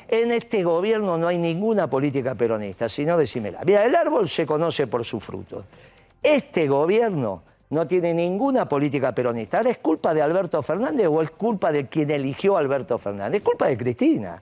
En 0.09 0.31
este 0.31 0.63
gobierno 0.63 1.19
no 1.19 1.27
hay 1.27 1.39
ninguna 1.39 1.91
política 1.91 2.35
peronista, 2.35 2.89
sino 2.89 3.17
decímela. 3.17 3.61
Mira, 3.65 3.85
el 3.85 3.95
árbol 3.95 4.29
se 4.29 4.47
conoce 4.47 4.87
por 4.87 5.05
sus 5.05 5.23
frutos. 5.23 5.65
Este 6.23 6.69
gobierno 6.69 7.43
no 7.71 7.87
tiene 7.87 8.15
ninguna 8.15 8.69
política 8.69 9.13
peronista. 9.13 9.61
Es 9.61 9.79
culpa 9.79 10.15
de 10.15 10.23
Alberto 10.23 10.63
Fernández 10.63 11.09
o 11.09 11.23
es 11.23 11.31
culpa 11.33 11.73
de 11.73 11.87
quien 11.89 12.11
eligió 12.11 12.57
a 12.57 12.61
Alberto 12.61 12.99
Fernández. 12.99 13.39
Es 13.39 13.45
culpa 13.45 13.67
de 13.67 13.77
Cristina. 13.77 14.41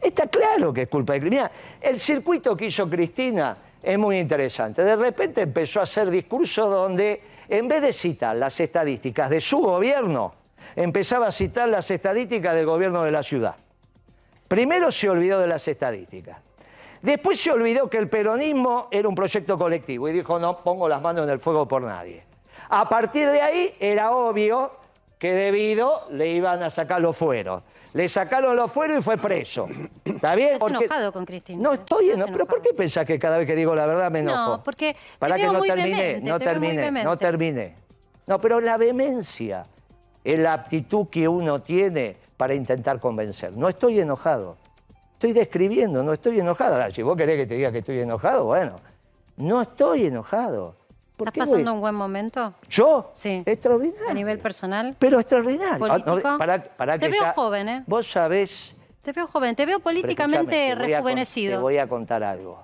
Está 0.00 0.26
claro 0.26 0.72
que 0.72 0.82
es 0.82 0.88
culpa 0.88 1.12
de 1.12 1.20
Cristina. 1.20 1.50
El 1.80 1.98
circuito 2.00 2.56
que 2.56 2.66
hizo 2.66 2.88
Cristina 2.90 3.56
es 3.82 3.98
muy 3.98 4.18
interesante. 4.18 4.82
De 4.82 4.96
repente 4.96 5.42
empezó 5.42 5.80
a 5.80 5.84
hacer 5.84 6.10
discursos 6.10 6.68
donde, 6.68 7.20
en 7.48 7.68
vez 7.68 7.82
de 7.82 7.92
citar 7.92 8.34
las 8.34 8.58
estadísticas 8.58 9.30
de 9.30 9.40
su 9.40 9.58
gobierno, 9.58 10.34
empezaba 10.74 11.28
a 11.28 11.32
citar 11.32 11.68
las 11.68 11.90
estadísticas 11.90 12.54
del 12.54 12.66
gobierno 12.66 13.04
de 13.04 13.10
la 13.12 13.22
ciudad. 13.22 13.54
Primero 14.50 14.90
se 14.90 15.08
olvidó 15.08 15.38
de 15.38 15.46
las 15.46 15.68
estadísticas. 15.68 16.38
Después 17.00 17.40
se 17.40 17.52
olvidó 17.52 17.88
que 17.88 17.98
el 17.98 18.08
peronismo 18.08 18.88
era 18.90 19.08
un 19.08 19.14
proyecto 19.14 19.56
colectivo 19.56 20.08
y 20.08 20.12
dijo, 20.12 20.40
no 20.40 20.64
pongo 20.64 20.88
las 20.88 21.00
manos 21.00 21.22
en 21.22 21.30
el 21.30 21.38
fuego 21.38 21.68
por 21.68 21.82
nadie. 21.82 22.24
A 22.68 22.88
partir 22.88 23.30
de 23.30 23.40
ahí 23.40 23.72
era 23.78 24.10
obvio 24.10 24.72
que 25.20 25.32
debido 25.32 26.08
le 26.10 26.30
iban 26.30 26.64
a 26.64 26.68
sacar 26.68 27.00
los 27.00 27.16
fueros. 27.16 27.62
Le 27.92 28.08
sacaron 28.08 28.56
los 28.56 28.72
fueros 28.72 28.98
y 28.98 29.02
fue 29.02 29.16
preso. 29.18 29.68
¿Está 30.04 30.34
bien? 30.34 30.54
Estás 30.54 30.68
enojado 30.68 31.12
con 31.12 31.24
Cristina. 31.26 31.62
No 31.62 31.74
estoy 31.74 32.10
enojado. 32.10 32.32
¿Pero 32.32 32.46
por 32.46 32.60
qué 32.60 32.74
pensás 32.74 33.06
que 33.06 33.20
cada 33.20 33.38
vez 33.38 33.46
que 33.46 33.54
digo 33.54 33.72
la 33.76 33.86
verdad 33.86 34.10
me 34.10 34.20
No, 34.20 34.32
enojo? 34.32 34.64
porque 34.64 34.94
te 34.94 35.18
Para 35.20 35.36
que 35.36 35.44
no 35.44 35.60
vehemente, 35.60 36.20
no 36.22 36.40
te 36.40 36.44
veo 36.46 36.58
muy 36.58 36.68
terminé, 36.70 37.04
no 37.04 37.16
terminé. 37.16 37.76
No, 38.26 38.40
pero 38.40 38.60
la 38.60 38.76
vehemencia 38.76 39.66
es 40.24 40.40
la 40.40 40.54
aptitud 40.54 41.06
que 41.08 41.28
uno 41.28 41.62
tiene 41.62 42.16
para 42.40 42.54
intentar 42.54 42.98
convencer. 43.00 43.52
No 43.52 43.68
estoy 43.68 44.00
enojado. 44.00 44.56
Estoy 45.12 45.32
describiendo, 45.34 46.02
no 46.02 46.14
estoy 46.14 46.40
enojado. 46.40 46.72
Ahora, 46.76 46.90
si 46.90 47.02
vos 47.02 47.14
querés 47.14 47.36
que 47.36 47.46
te 47.46 47.54
diga 47.54 47.70
que 47.70 47.80
estoy 47.80 47.98
enojado, 48.00 48.46
bueno, 48.46 48.76
no 49.36 49.60
estoy 49.60 50.06
enojado. 50.06 50.74
¿Por 51.18 51.28
¿Estás 51.28 51.50
voy- 51.50 51.58
pasando 51.58 51.74
un 51.74 51.80
buen 51.82 51.94
momento 51.94 52.54
¿Yo? 52.70 53.10
Sí. 53.12 53.42
Extraordinario. 53.44 54.08
a 54.08 54.14
nivel 54.14 54.38
personal? 54.38 54.96
Pero 54.98 55.20
extraordinario. 55.20 55.74
Ah, 55.84 55.88
¿Político? 56.02 56.30
no, 56.30 56.38
pará- 56.38 56.62
pará 56.74 56.94
Te 56.98 57.00
que 57.06 57.12
veo 57.12 57.20
ya- 57.24 57.32
joven, 57.34 57.68
¿eh? 57.68 57.84
Vos 57.86 58.10
sabés... 58.10 58.74
Te 59.02 59.12
veo 59.12 59.26
joven, 59.26 59.54
te 59.54 59.66
veo 59.66 59.80
políticamente 59.80 60.50
te 60.50 60.64
voy 60.64 60.70
a 60.72 60.76
con- 60.76 60.86
rejuvenecido. 60.86 61.56
Te 61.58 61.62
voy 61.62 61.76
a 61.76 61.86
contar 61.86 62.22
algo. 62.24 62.62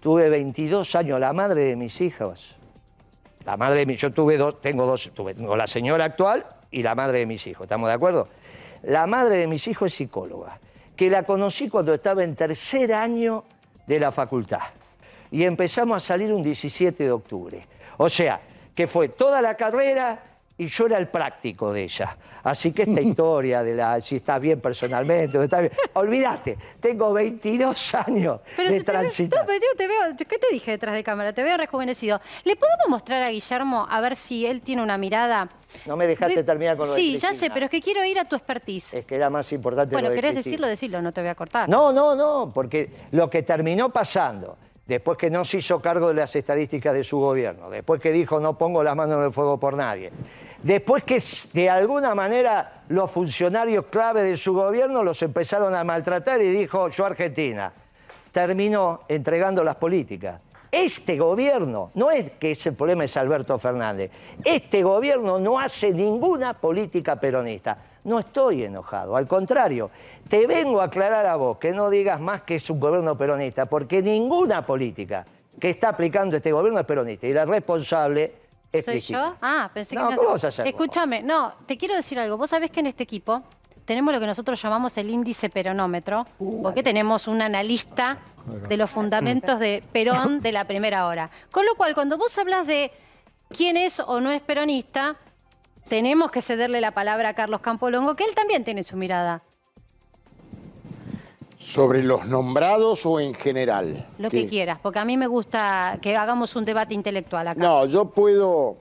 Tuve 0.00 0.28
22 0.28 0.94
años, 0.96 1.18
la 1.18 1.32
madre 1.32 1.64
de 1.64 1.76
mis 1.76 1.98
hijas. 2.02 2.42
La 3.46 3.56
madre 3.56 3.78
de 3.80 3.86
mis... 3.86 3.98
Yo 3.98 4.12
tuve 4.12 4.36
dos, 4.36 4.60
tengo 4.60 4.84
dos, 4.84 5.10
tuve, 5.14 5.32
tengo 5.32 5.56
la 5.56 5.66
señora 5.66 6.04
actual 6.04 6.44
y 6.70 6.82
la 6.82 6.94
madre 6.94 7.20
de 7.20 7.26
mis 7.26 7.46
hijos, 7.46 7.62
¿estamos 7.64 7.88
de 7.88 7.94
acuerdo? 7.94 8.28
La 8.86 9.06
madre 9.06 9.36
de 9.36 9.46
mis 9.46 9.66
hijos 9.66 9.88
es 9.88 9.94
psicóloga, 9.94 10.58
que 10.96 11.08
la 11.08 11.22
conocí 11.22 11.68
cuando 11.68 11.94
estaba 11.94 12.22
en 12.22 12.36
tercer 12.36 12.92
año 12.92 13.44
de 13.86 14.00
la 14.00 14.12
facultad. 14.12 14.60
y 15.30 15.42
empezamos 15.42 15.96
a 15.96 16.06
salir 16.06 16.32
un 16.32 16.42
17 16.42 17.02
de 17.02 17.10
octubre. 17.10 17.66
O 17.96 18.08
sea, 18.08 18.40
que 18.74 18.86
fue 18.86 19.08
toda 19.08 19.42
la 19.42 19.56
carrera 19.56 20.33
y 20.56 20.66
yo 20.68 20.86
era 20.86 20.98
el 20.98 21.08
práctico 21.08 21.72
de 21.72 21.82
ella. 21.84 22.16
Así 22.44 22.72
que 22.72 22.82
esta 22.82 23.00
historia 23.00 23.62
de 23.62 23.74
la 23.74 24.00
si 24.00 24.16
estás 24.16 24.40
bien 24.40 24.60
personalmente, 24.60 25.36
o 25.38 25.42
estás 25.42 25.60
bien, 25.62 25.72
olvídate, 25.94 26.56
tengo 26.80 27.12
22 27.12 27.94
años 27.94 28.40
Pero 28.56 28.70
de 28.70 28.78
no, 28.78 28.84
pero 29.46 29.58
yo 29.58 29.76
te 29.76 29.86
veo, 29.88 29.98
¿qué 30.16 30.38
te 30.38 30.46
dije 30.52 30.72
detrás 30.72 30.94
de 30.94 31.02
cámara? 31.02 31.32
Te 31.32 31.42
veo 31.42 31.56
rejuvenecido. 31.56 32.20
¿Le 32.44 32.54
podemos 32.56 32.86
mostrar 32.88 33.22
a 33.22 33.30
Guillermo 33.30 33.86
a 33.90 34.00
ver 34.00 34.14
si 34.16 34.46
él 34.46 34.60
tiene 34.60 34.82
una 34.82 34.98
mirada? 34.98 35.48
No 35.86 35.96
me 35.96 36.06
dejaste 36.06 36.36
de- 36.36 36.44
terminar 36.44 36.76
con 36.76 36.86
lo 36.86 36.94
de 36.94 37.00
Sí, 37.00 37.18
ya 37.18 37.34
sé, 37.34 37.50
pero 37.50 37.64
es 37.64 37.70
que 37.70 37.80
quiero 37.80 38.04
ir 38.04 38.18
a 38.18 38.24
tu 38.26 38.36
expertise. 38.36 38.94
Es 38.94 39.06
que 39.06 39.16
era 39.16 39.28
más 39.30 39.50
importante 39.52 39.94
bueno, 39.94 40.08
lo 40.08 40.10
de 40.10 40.16
¿querés 40.16 40.32
Cristina. 40.34 40.50
decirlo? 40.50 40.68
Decirlo, 40.68 41.02
no 41.02 41.12
te 41.12 41.20
voy 41.20 41.30
a 41.30 41.34
cortar. 41.34 41.68
No, 41.68 41.92
no, 41.92 42.14
no, 42.14 42.52
porque 42.54 42.90
lo 43.10 43.28
que 43.28 43.42
terminó 43.42 43.88
pasando, 43.90 44.56
después 44.86 45.16
que 45.16 45.30
no 45.30 45.44
se 45.44 45.58
hizo 45.58 45.80
cargo 45.80 46.08
de 46.08 46.14
las 46.14 46.34
estadísticas 46.36 46.94
de 46.94 47.04
su 47.04 47.18
gobierno, 47.18 47.70
después 47.70 48.00
que 48.00 48.12
dijo 48.12 48.40
no 48.40 48.58
pongo 48.58 48.82
las 48.82 48.94
manos 48.94 49.18
en 49.18 49.24
el 49.24 49.32
fuego 49.32 49.58
por 49.58 49.74
nadie, 49.74 50.12
después 50.62 51.04
que 51.04 51.22
de 51.52 51.70
alguna 51.70 52.14
manera 52.14 52.82
los 52.88 53.10
funcionarios 53.10 53.86
clave 53.86 54.22
de 54.22 54.36
su 54.36 54.52
gobierno 54.52 55.02
los 55.02 55.22
empezaron 55.22 55.74
a 55.74 55.84
maltratar 55.84 56.42
y 56.42 56.50
dijo 56.50 56.88
yo 56.88 57.06
Argentina, 57.06 57.72
terminó 58.32 59.02
entregando 59.08 59.62
las 59.62 59.76
políticas. 59.76 60.40
Este 60.70 61.16
gobierno, 61.16 61.92
no 61.94 62.10
es 62.10 62.32
que 62.32 62.50
ese 62.50 62.72
problema 62.72 63.04
es 63.04 63.16
Alberto 63.16 63.56
Fernández, 63.60 64.10
este 64.44 64.82
gobierno 64.82 65.38
no 65.38 65.60
hace 65.60 65.92
ninguna 65.92 66.54
política 66.54 67.14
peronista. 67.14 67.78
No 68.04 68.18
estoy 68.18 68.64
enojado, 68.64 69.16
al 69.16 69.26
contrario, 69.26 69.90
te 70.28 70.46
vengo 70.46 70.80
a 70.80 70.84
aclarar 70.84 71.24
a 71.24 71.36
vos 71.36 71.56
que 71.58 71.72
no 71.72 71.88
digas 71.88 72.20
más 72.20 72.42
que 72.42 72.56
es 72.56 72.68
un 72.68 72.78
gobierno 72.78 73.16
peronista, 73.16 73.64
porque 73.66 74.02
ninguna 74.02 74.64
política 74.66 75.24
que 75.58 75.70
está 75.70 75.88
aplicando 75.90 76.36
este 76.36 76.52
gobierno 76.52 76.80
es 76.80 76.86
peronista 76.86 77.26
y 77.26 77.32
la 77.32 77.46
responsable 77.46 78.34
es 78.70 78.84
¿Soy 78.84 78.94
Cristina. 78.94 79.28
yo? 79.30 79.36
Ah, 79.40 79.70
pensé 79.72 79.94
No, 79.94 80.02
que 80.08 80.10
me 80.10 80.16
¿cómo 80.16 80.28
hacías- 80.30 80.42
vas 80.42 80.44
a 80.44 80.48
hacer 80.48 80.64
vos? 80.64 80.70
Escúchame, 80.82 81.22
no, 81.22 81.54
te 81.64 81.78
quiero 81.78 81.94
decir 81.94 82.18
algo. 82.18 82.36
Vos 82.36 82.50
sabés 82.50 82.70
que 82.70 82.80
en 82.80 82.86
este 82.88 83.04
equipo 83.04 83.42
tenemos 83.86 84.12
lo 84.12 84.20
que 84.20 84.26
nosotros 84.26 84.60
llamamos 84.60 84.98
el 84.98 85.08
índice 85.08 85.48
peronómetro, 85.48 86.26
porque 86.62 86.82
tenemos 86.82 87.26
un 87.28 87.40
analista 87.40 88.18
de 88.68 88.76
los 88.76 88.90
fundamentos 88.90 89.58
de 89.58 89.82
Perón 89.92 90.40
de 90.40 90.52
la 90.52 90.66
primera 90.66 91.06
hora. 91.06 91.30
Con 91.50 91.64
lo 91.64 91.74
cual, 91.76 91.94
cuando 91.94 92.18
vos 92.18 92.36
hablas 92.36 92.66
de 92.66 92.90
quién 93.48 93.76
es 93.78 94.00
o 94.00 94.20
no 94.20 94.30
es 94.30 94.42
peronista, 94.42 95.16
tenemos 95.88 96.30
que 96.30 96.40
cederle 96.40 96.80
la 96.80 96.92
palabra 96.92 97.30
a 97.30 97.34
Carlos 97.34 97.60
Campolongo, 97.60 98.16
que 98.16 98.24
él 98.24 98.34
también 98.34 98.64
tiene 98.64 98.82
su 98.82 98.96
mirada. 98.96 99.42
¿Sobre 101.58 102.02
los 102.02 102.26
nombrados 102.26 103.06
o 103.06 103.20
en 103.20 103.34
general? 103.34 104.06
Lo 104.18 104.28
que 104.28 104.46
quieras, 104.48 104.78
porque 104.82 104.98
a 104.98 105.04
mí 105.04 105.16
me 105.16 105.26
gusta 105.26 105.98
que 106.02 106.14
hagamos 106.14 106.54
un 106.56 106.64
debate 106.64 106.92
intelectual 106.92 107.48
acá. 107.48 107.60
No, 107.60 107.86
yo 107.86 108.04
puedo, 108.04 108.76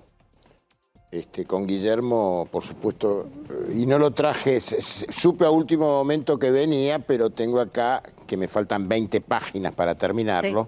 este, 1.09 1.45
con 1.45 1.65
Guillermo, 1.65 2.47
por 2.51 2.63
supuesto, 2.63 3.27
y 3.73 3.85
no 3.85 3.97
lo 3.99 4.11
traje, 4.11 4.59
supe 4.59 5.45
a 5.45 5.49
último 5.49 5.85
momento 5.85 6.37
que 6.37 6.51
venía, 6.51 6.99
pero 6.99 7.29
tengo 7.29 7.61
acá 7.61 8.03
que 8.27 8.35
me 8.35 8.49
faltan 8.49 8.85
20 8.85 9.21
páginas 9.21 9.73
para 9.73 9.95
terminarlo, 9.95 10.67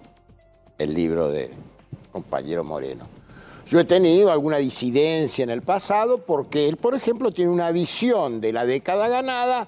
el 0.78 0.94
libro 0.94 1.30
de 1.30 1.52
compañero 2.14 2.64
Moreno. 2.64 3.15
Yo 3.68 3.80
he 3.80 3.84
tenido 3.84 4.32
alguna 4.32 4.58
disidencia 4.58 5.44
en 5.44 5.50
el 5.50 5.62
pasado 5.62 6.20
porque 6.20 6.68
él, 6.70 6.78
por 6.78 6.94
ejemplo, 6.96 7.32
tiene 7.32 7.52
una 7.52 7.72
visión 7.72 8.40
de 8.42 8.54
la 8.54 8.66
década 8.66 9.08
ganada 9.08 9.68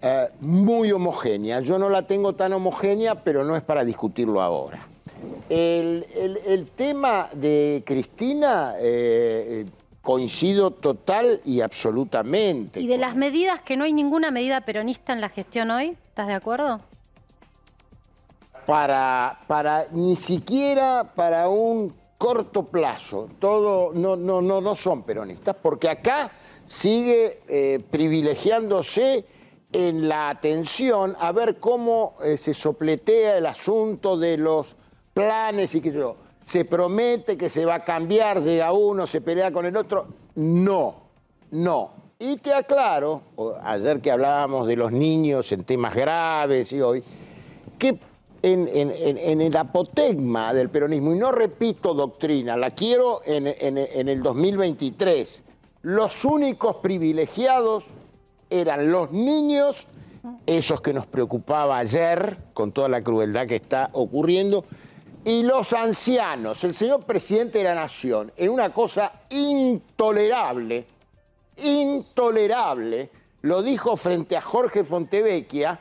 eh, 0.00 0.28
muy 0.40 0.92
homogénea. 0.92 1.60
Yo 1.60 1.78
no 1.78 1.90
la 1.90 2.06
tengo 2.06 2.34
tan 2.34 2.52
homogénea, 2.54 3.16
pero 3.16 3.44
no 3.44 3.54
es 3.56 3.62
para 3.62 3.84
discutirlo 3.84 4.40
ahora. 4.40 4.86
El, 5.50 6.06
el- 6.14 6.38
el 6.46 6.66
tema 6.70 7.28
de 7.32 7.82
Cristina 7.84 8.74
eh, 8.78 9.66
coincido 10.00 10.70
total 10.70 11.40
y 11.44 11.60
absolutamente. 11.60 12.80
Y 12.80 12.86
de 12.86 12.94
con- 12.94 13.00
las 13.02 13.14
medidas, 13.16 13.60
que 13.60 13.76
no 13.76 13.84
hay 13.84 13.92
ninguna 13.92 14.30
medida 14.30 14.60
peronista 14.62 15.12
en 15.12 15.20
la 15.20 15.28
gestión 15.28 15.70
hoy, 15.70 15.96
¿estás 16.08 16.28
de 16.28 16.34
acuerdo? 16.34 16.80
para, 18.66 19.38
para 19.46 19.86
ni 19.92 20.14
siquiera 20.16 21.12
para 21.14 21.48
un 21.48 21.94
corto 22.18 22.64
plazo. 22.64 23.28
Todo 23.38 23.92
no, 23.94 24.16
no, 24.16 24.42
no, 24.42 24.60
no 24.60 24.76
son 24.76 25.04
peronistas, 25.04 25.56
porque 25.62 25.88
acá 25.88 26.30
sigue 26.66 27.40
eh, 27.48 27.80
privilegiándose 27.90 29.24
en 29.72 30.08
la 30.08 30.30
atención 30.30 31.16
a 31.18 31.32
ver 31.32 31.58
cómo 31.58 32.16
eh, 32.22 32.36
se 32.36 32.54
sopletea 32.54 33.38
el 33.38 33.46
asunto 33.46 34.16
de 34.18 34.36
los 34.36 34.76
planes 35.14 35.74
y 35.74 35.80
que 35.80 35.92
yo. 35.92 36.16
Se 36.44 36.64
promete 36.64 37.36
que 37.36 37.50
se 37.50 37.64
va 37.64 37.76
a 37.76 37.84
cambiar, 37.84 38.42
llega 38.42 38.72
uno, 38.72 39.06
se 39.06 39.20
pelea 39.20 39.52
con 39.52 39.66
el 39.66 39.76
otro. 39.76 40.06
No, 40.36 41.02
no. 41.50 41.92
Y 42.18 42.36
te 42.38 42.52
aclaro, 42.52 43.22
ayer 43.62 44.00
que 44.00 44.10
hablábamos 44.10 44.66
de 44.66 44.74
los 44.74 44.90
niños 44.90 45.52
en 45.52 45.62
temas 45.64 45.94
graves 45.94 46.72
y 46.72 46.80
hoy, 46.80 47.04
que 47.78 47.98
en, 48.42 49.40
el 49.40 49.56
apotegma 49.56 50.54
del 50.54 50.70
peronismo, 50.70 51.12
y 51.12 51.18
no 51.18 51.32
repito 51.32 51.94
doctrina, 51.94 52.56
la 52.56 52.70
quiero 52.72 53.20
en- 53.24 53.46
en 53.46 54.08
el 54.08 54.22
2023, 54.22 55.42
los 55.82 56.24
únicos 56.24 56.76
privilegiados 56.76 57.84
eran 58.50 58.90
los 58.90 59.10
niños, 59.12 59.86
esos 60.46 60.80
que 60.80 60.92
nos 60.92 61.06
preocupaba 61.06 61.78
ayer, 61.78 62.36
con 62.52 62.72
toda 62.72 62.88
la 62.88 63.02
crueldad 63.02 63.46
que 63.46 63.56
está 63.56 63.90
ocurriendo, 63.92 64.64
y 65.24 65.42
los 65.42 65.72
ancianos, 65.72 66.62
el 66.64 66.74
señor 66.74 67.04
presidente 67.04 67.58
de 67.58 67.64
la 67.64 67.74
Nación, 67.74 68.32
en 68.36 68.50
una 68.50 68.72
cosa 68.72 69.12
intolerable, 69.30 70.86
intolerable, 71.62 73.10
lo 73.42 73.62
dijo 73.62 73.96
frente 73.96 74.36
a 74.36 74.40
Jorge 74.40 74.84
Fontevecchia, 74.84 75.78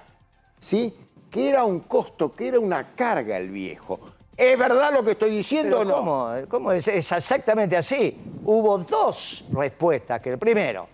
¿sí? 0.59 0.93
Que 1.29 1.50
era 1.50 1.63
un 1.63 1.81
costo, 1.81 2.34
que 2.34 2.48
era 2.50 2.60
una 2.60 2.96
carga 2.96 3.38
el 3.38 3.50
viejo. 3.50 4.00
¿Es 4.36 4.57
verdad 4.57 4.93
lo 4.93 5.03
que 5.03 5.12
estoy 5.12 5.31
diciendo 5.31 5.79
o 5.79 5.84
no? 5.84 5.96
¿Cómo, 5.96 6.31
¿Cómo 6.48 6.72
es? 6.72 6.88
Es 6.88 7.12
exactamente 7.12 7.75
así. 7.75 8.15
Hubo 8.43 8.77
dos 8.77 9.46
respuestas. 9.51 10.22
Que 10.22 10.29
el 10.29 10.38
primero, 10.38 10.88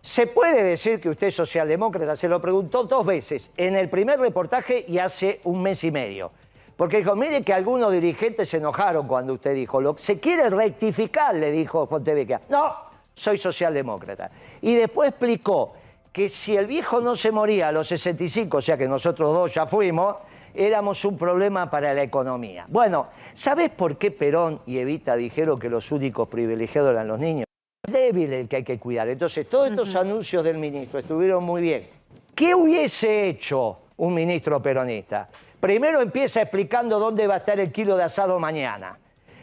¿se 0.00 0.26
puede 0.26 0.62
decir 0.62 0.98
que 0.98 1.10
usted 1.10 1.26
es 1.26 1.34
socialdemócrata? 1.34 2.16
Se 2.16 2.28
lo 2.28 2.40
preguntó 2.40 2.84
dos 2.84 3.04
veces, 3.04 3.50
en 3.58 3.76
el 3.76 3.90
primer 3.90 4.18
reportaje 4.18 4.86
y 4.88 4.98
hace 4.98 5.40
un 5.44 5.62
mes 5.62 5.84
y 5.84 5.90
medio. 5.90 6.32
Porque 6.76 6.96
dijo, 6.96 7.14
mire 7.14 7.42
que 7.42 7.52
algunos 7.52 7.92
dirigentes 7.92 8.48
se 8.48 8.56
enojaron 8.56 9.06
cuando 9.06 9.34
usted 9.34 9.54
dijo, 9.54 9.80
lo, 9.80 9.96
se 9.98 10.18
quiere 10.18 10.48
rectificar, 10.48 11.34
le 11.34 11.50
dijo 11.50 11.86
Fontevecchia. 11.86 12.40
No, 12.48 12.74
soy 13.12 13.36
socialdemócrata. 13.36 14.30
Y 14.62 14.74
después 14.74 15.10
explicó 15.10 15.74
que 16.12 16.28
si 16.28 16.56
el 16.56 16.66
viejo 16.66 17.00
no 17.00 17.16
se 17.16 17.32
moría 17.32 17.68
a 17.68 17.72
los 17.72 17.88
65, 17.88 18.58
o 18.58 18.60
sea 18.60 18.76
que 18.76 18.86
nosotros 18.86 19.32
dos 19.32 19.54
ya 19.54 19.66
fuimos, 19.66 20.16
éramos 20.54 21.04
un 21.04 21.16
problema 21.16 21.70
para 21.70 21.94
la 21.94 22.02
economía. 22.02 22.66
Bueno, 22.68 23.08
¿sabés 23.34 23.70
por 23.70 23.96
qué 23.96 24.10
Perón 24.10 24.60
y 24.66 24.78
Evita 24.78 25.16
dijeron 25.16 25.58
que 25.58 25.70
los 25.70 25.90
únicos 25.90 26.28
privilegiados 26.28 26.92
eran 26.92 27.08
los 27.08 27.18
niños? 27.18 27.46
débil 27.90 28.32
el 28.32 28.48
que 28.48 28.56
hay 28.56 28.64
que 28.64 28.78
cuidar. 28.78 29.08
Entonces, 29.08 29.48
todos 29.48 29.68
estos 29.68 29.96
anuncios 29.96 30.44
del 30.44 30.56
ministro 30.56 31.00
estuvieron 31.00 31.42
muy 31.42 31.62
bien. 31.62 31.88
¿Qué 32.34 32.54
hubiese 32.54 33.28
hecho 33.28 33.78
un 33.96 34.14
ministro 34.14 34.62
peronista? 34.62 35.28
Primero 35.58 36.00
empieza 36.00 36.40
explicando 36.40 36.98
dónde 36.98 37.26
va 37.26 37.34
a 37.34 37.38
estar 37.38 37.58
el 37.58 37.72
kilo 37.72 37.96
de 37.96 38.04
asado 38.04 38.38
mañana. 38.38 38.98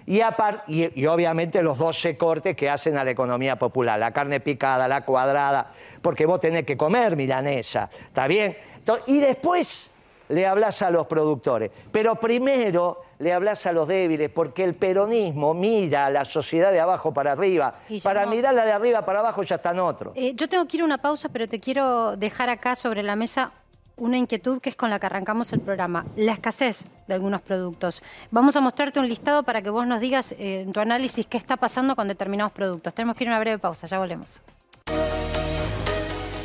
Y, 0.09 0.21
y, 0.67 1.01
y 1.01 1.05
obviamente 1.05 1.61
los 1.61 1.77
12 1.77 2.17
cortes 2.17 2.55
que 2.55 2.67
hacen 2.67 2.97
a 2.97 3.03
la 3.03 3.11
economía 3.11 3.57
popular, 3.57 3.99
la 3.99 4.11
carne 4.11 4.39
picada, 4.39 4.87
la 4.87 5.05
cuadrada, 5.05 5.67
porque 6.01 6.25
vos 6.25 6.41
tenés 6.41 6.65
que 6.65 6.75
comer 6.75 7.15
milanesa, 7.15 7.91
¿está 8.07 8.25
bien? 8.25 8.57
Y 9.05 9.19
después 9.19 9.91
le 10.29 10.47
hablas 10.47 10.81
a 10.81 10.89
los 10.89 11.05
productores, 11.05 11.69
pero 11.91 12.15
primero 12.15 13.03
le 13.19 13.33
hablas 13.33 13.67
a 13.67 13.71
los 13.71 13.87
débiles, 13.87 14.31
porque 14.31 14.63
el 14.63 14.73
peronismo 14.73 15.53
mira 15.53 16.07
a 16.07 16.09
la 16.09 16.25
sociedad 16.25 16.71
de 16.71 16.79
abajo 16.79 17.13
para 17.13 17.33
arriba. 17.33 17.75
Para 18.01 18.25
mirarla 18.25 18.65
de 18.65 18.71
arriba 18.71 19.05
para 19.05 19.19
abajo 19.19 19.43
ya 19.43 19.57
están 19.57 19.77
otros. 19.79 20.13
Eh, 20.15 20.33
yo 20.35 20.49
tengo 20.49 20.65
que 20.67 20.77
ir 20.77 20.81
a 20.81 20.85
una 20.85 20.97
pausa, 20.97 21.29
pero 21.29 21.47
te 21.47 21.59
quiero 21.59 22.15
dejar 22.15 22.49
acá 22.49 22.75
sobre 22.75 23.03
la 23.03 23.15
mesa 23.15 23.51
una 23.99 24.17
inquietud 24.17 24.59
que 24.59 24.69
es 24.69 24.75
con 24.75 24.89
la 24.89 24.99
que 24.99 25.05
arrancamos 25.05 25.53
el 25.53 25.59
programa, 25.59 26.05
la 26.15 26.33
escasez 26.33 26.85
de 27.07 27.13
algunos 27.13 27.41
productos. 27.41 28.01
Vamos 28.31 28.55
a 28.55 28.61
mostrarte 28.61 28.99
un 28.99 29.07
listado 29.07 29.43
para 29.43 29.61
que 29.61 29.69
vos 29.69 29.85
nos 29.85 29.99
digas 29.99 30.33
eh, 30.33 30.61
en 30.61 30.71
tu 30.71 30.79
análisis 30.79 31.25
qué 31.25 31.37
está 31.37 31.57
pasando 31.57 31.95
con 31.95 32.07
determinados 32.07 32.53
productos. 32.53 32.93
Tenemos 32.93 33.15
que 33.15 33.25
ir 33.25 33.29
a 33.29 33.33
una 33.33 33.39
breve 33.39 33.59
pausa, 33.59 33.87
ya 33.87 33.99
volvemos. 33.99 34.41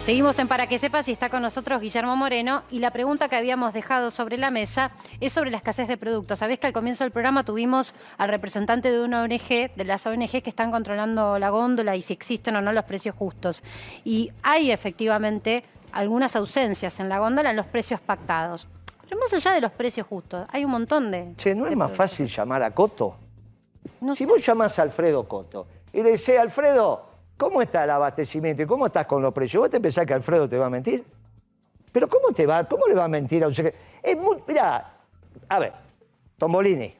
Seguimos 0.05 0.39
en 0.39 0.49
Para 0.49 0.67
que 0.67 0.79
sepas 0.79 1.09
y 1.09 1.13
está 1.13 1.31
con 1.31 1.41
nosotros 1.41 1.81
Guillermo 1.81 2.15
Moreno 2.15 2.63
y 2.71 2.81
la 2.81 2.91
pregunta 2.91 3.31
que 3.31 3.37
habíamos 3.37 3.73
dejado 3.73 4.11
sobre 4.11 4.37
la 4.37 4.51
mesa 4.51 4.91
es 5.19 5.33
sobre 5.33 5.51
la 5.51 5.57
escasez 5.57 5.89
de 5.89 5.97
productos. 5.97 6.41
Sabés 6.41 6.59
que 6.59 6.67
al 6.67 6.75
comienzo 6.75 7.05
del 7.05 7.11
programa 7.11 7.43
tuvimos 7.43 7.95
al 8.19 8.29
representante 8.29 8.91
de 8.91 9.03
una 9.03 9.23
ONG, 9.23 9.75
de 9.75 9.85
las 9.87 10.07
ONG 10.07 10.43
que 10.43 10.51
están 10.51 10.71
controlando 10.71 11.39
la 11.39 11.49
góndola 11.49 11.97
y 11.97 12.03
si 12.03 12.13
existen 12.13 12.55
o 12.55 12.61
no 12.61 12.71
los 12.75 12.85
precios 12.85 13.15
justos. 13.15 13.63
Y 14.05 14.31
hay 14.43 14.73
efectivamente 14.73 15.65
algunas 15.95 16.35
ausencias 16.35 16.99
en 16.99 17.09
la 17.09 17.21
góndola 17.21 17.51
en 17.51 17.57
los 17.57 17.67
precios 17.67 18.01
pactados. 18.01 18.67
Pero 19.03 19.19
más 19.19 19.33
allá 19.33 19.53
de 19.53 19.61
los 19.61 19.71
precios 19.71 20.07
justos, 20.07 20.47
hay 20.51 20.65
un 20.65 20.73
montón 20.73 21.11
de... 21.11 21.35
Che, 21.37 21.55
¿no 21.55 21.65
es 21.65 21.71
de 21.71 21.77
más 21.77 21.89
productos. 21.89 22.11
fácil 22.11 22.29
llamar 22.29 22.63
a 22.63 22.71
Coto? 22.73 23.17
No 24.01 24.15
si 24.15 24.25
sé. 24.25 24.31
vos 24.31 24.45
llamás 24.45 24.79
a 24.79 24.83
Alfredo 24.83 25.27
Coto 25.29 25.67
y 25.93 26.03
le 26.03 26.13
decís, 26.13 26.31
Alfredo, 26.31 27.07
¿cómo 27.37 27.63
está 27.63 27.85
el 27.85 27.91
abastecimiento 27.91 28.63
y 28.63 28.67
cómo 28.67 28.87
estás 28.87 29.07
con 29.07 29.23
los 29.23 29.33
precios? 29.33 29.61
¿Vos 29.61 29.71
te 29.71 29.81
pensás 29.81 30.05
que 30.05 30.15
Alfredo 30.15 30.49
te 30.49 30.59
va 30.59 30.67
a 30.67 30.71
mentir? 30.71 31.05
¿Pero 31.93 32.09
cómo 32.09 32.33
te 32.35 32.45
va? 32.45 32.65
¿Cómo 32.65 32.87
le 32.89 32.95
va 32.95 33.05
a 33.05 33.09
mentir 33.09 33.45
a 33.45 33.47
un 33.47 33.55
secretario? 33.55 33.87
Es 34.03 34.17
muy... 34.17 34.43
Mirá, 34.49 34.95
a 35.49 35.59
ver, 35.61 35.73
Tombolini, 36.37 36.93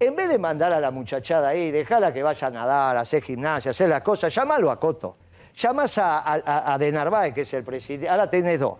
en 0.00 0.16
vez 0.16 0.28
de 0.28 0.38
mandar 0.38 0.72
a 0.72 0.80
la 0.80 0.90
muchachada 0.90 1.48
ahí, 1.50 1.70
dejarla 1.70 2.12
que 2.12 2.22
vaya 2.22 2.48
a 2.48 2.50
nadar, 2.50 2.96
a 2.96 3.00
hacer 3.00 3.22
gimnasia, 3.22 3.68
a 3.68 3.72
hacer 3.72 3.88
las 3.88 4.02
cosas, 4.02 4.34
llamalo 4.34 4.72
a 4.72 4.80
Coto. 4.80 5.16
Llamás 5.60 5.98
a, 5.98 6.76
De 6.78 6.90
Narváez, 6.92 7.34
que 7.34 7.42
es 7.42 7.52
el 7.54 7.64
presidente. 7.64 8.08
Ahora 8.08 8.30
tenés 8.30 8.58
dos. 8.60 8.74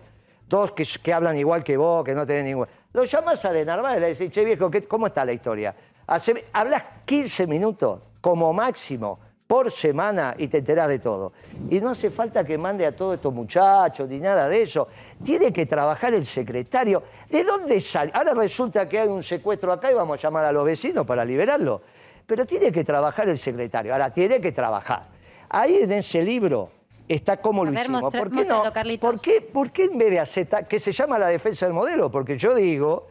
Dos 0.47 0.71
que, 0.73 1.13
hablan 1.13 1.37
igual 1.37 1.63
que 1.63 1.77
vos, 1.77 2.03
que 2.03 2.13
no 2.13 2.25
tenés 2.25 2.45
ningún. 2.45 2.67
Lo 2.93 3.03
llamás 3.05 3.43
a 3.45 3.51
De 3.53 3.63
Narváez 3.63 3.99
le 4.01 4.07
decís, 4.13 4.31
che 4.31 4.43
viejo, 4.43 4.69
¿qué- 4.69 4.85
¿cómo 4.87 5.07
está 5.07 5.23
la 5.23 5.31
historia? 5.33 5.73
Hace- 6.07 6.45
hablas 6.51 6.83
15 7.05 7.47
minutos, 7.47 8.01
como 8.19 8.51
máximo, 8.51 9.19
por 9.47 9.69
semana 9.71 10.33
y 10.37 10.47
te 10.47 10.57
enterás 10.59 10.87
de 10.89 10.99
todo. 10.99 11.33
Y 11.69 11.79
no 11.79 11.89
hace 11.89 12.09
falta 12.09 12.43
que 12.43 12.57
mande 12.57 12.85
a 12.85 12.95
todos 12.95 13.15
estos 13.15 13.33
muchachos 13.33 14.07
ni 14.09 14.17
nada 14.19 14.47
de 14.49 14.63
eso. 14.63 14.87
Tiene 15.23 15.51
que 15.53 15.65
trabajar 15.65 16.13
el 16.13 16.25
secretario. 16.25 17.03
¿De 17.29 17.43
dónde 17.43 17.79
sale? 17.81 18.11
Ahora 18.15 18.33
resulta 18.33 18.87
que 18.89 18.99
hay 18.99 19.07
un 19.09 19.23
secuestro 19.23 19.71
acá 19.71 19.91
y 19.91 19.93
vamos 19.93 20.17
a 20.17 20.21
llamar 20.21 20.45
a 20.45 20.51
los 20.51 20.65
vecinos 20.65 21.05
para 21.05 21.23
liberarlo. 21.25 21.81
Pero 22.25 22.45
tiene 22.45 22.71
que 22.71 22.83
trabajar 22.85 23.27
el 23.29 23.37
secretario. 23.37 23.91
Ahora, 23.93 24.09
tiene 24.13 24.39
que 24.39 24.51
trabajar. 24.53 25.07
Ahí 25.53 25.75
en 25.81 25.91
ese 25.91 26.23
libro 26.23 26.69
está 27.07 27.37
cómo 27.37 27.65
lo 27.65 27.71
ver, 27.71 27.81
hicimos. 27.81 28.01
mostra- 28.03 28.19
¿Por 28.21 28.31
qué, 28.31 28.45
no? 28.45 28.63
¿Por, 28.99 29.19
qué, 29.21 29.41
por 29.41 29.71
qué 29.71 29.83
en 29.85 29.97
vez 29.97 30.11
de 30.11 30.19
hacer 30.21 30.47
que 30.67 30.79
se 30.79 30.91
llama 30.93 31.19
la 31.19 31.27
defensa 31.27 31.65
del 31.65 31.73
modelo? 31.73 32.09
Porque 32.09 32.37
yo 32.37 32.55
digo 32.55 33.07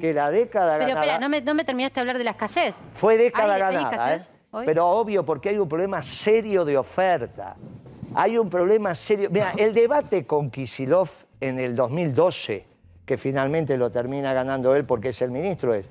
que 0.00 0.12
la 0.12 0.30
década 0.30 0.74
Pero 0.78 0.88
ganada 0.88 1.04
espera, 1.04 1.20
no 1.20 1.28
me, 1.28 1.40
no 1.40 1.54
me 1.54 1.64
terminaste 1.64 1.94
de 1.94 2.00
hablar 2.00 2.18
de 2.18 2.24
la 2.24 2.30
escasez. 2.32 2.76
fue 2.94 3.16
década 3.16 3.54
¿Hay- 3.54 3.62
hay 3.62 3.74
ganada. 3.84 4.16
¿eh? 4.16 4.20
Pero 4.66 4.86
obvio, 4.88 5.24
porque 5.24 5.48
hay 5.50 5.58
un 5.58 5.68
problema 5.68 6.02
serio 6.02 6.64
de 6.64 6.76
oferta. 6.78 7.56
Hay 8.14 8.38
un 8.38 8.48
problema 8.48 8.94
serio. 8.94 9.28
Mira, 9.30 9.52
el 9.56 9.72
debate 9.74 10.24
con 10.26 10.50
Kisilov 10.50 11.10
en 11.40 11.58
el 11.58 11.74
2012, 11.74 12.64
que 13.04 13.16
finalmente 13.16 13.76
lo 13.76 13.90
termina 13.90 14.32
ganando 14.32 14.74
él 14.76 14.84
porque 14.84 15.08
es 15.10 15.20
el 15.22 15.30
ministro, 15.32 15.74
es. 15.74 15.88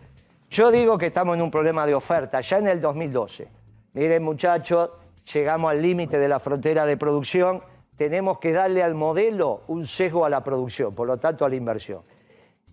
Yo 0.49 0.71
digo 0.71 0.97
que 0.97 1.07
estamos 1.07 1.35
en 1.35 1.41
un 1.43 1.51
problema 1.51 1.85
de 1.85 1.93
oferta, 1.93 2.39
ya 2.41 2.57
en 2.59 2.67
el 2.67 2.79
2012. 2.79 3.47
Miren, 3.93 4.23
muchachos, 4.23 4.91
llegamos 5.31 5.71
al 5.71 5.81
límite 5.81 6.17
de 6.17 6.27
la 6.27 6.39
frontera 6.39 6.85
de 6.85 6.97
producción, 6.97 7.61
tenemos 7.95 8.39
que 8.39 8.51
darle 8.51 8.83
al 8.83 8.95
modelo 8.95 9.61
un 9.67 9.85
sesgo 9.85 10.25
a 10.25 10.29
la 10.29 10.43
producción, 10.43 10.95
por 10.95 11.07
lo 11.07 11.17
tanto 11.17 11.45
a 11.45 11.49
la 11.49 11.55
inversión. 11.55 12.01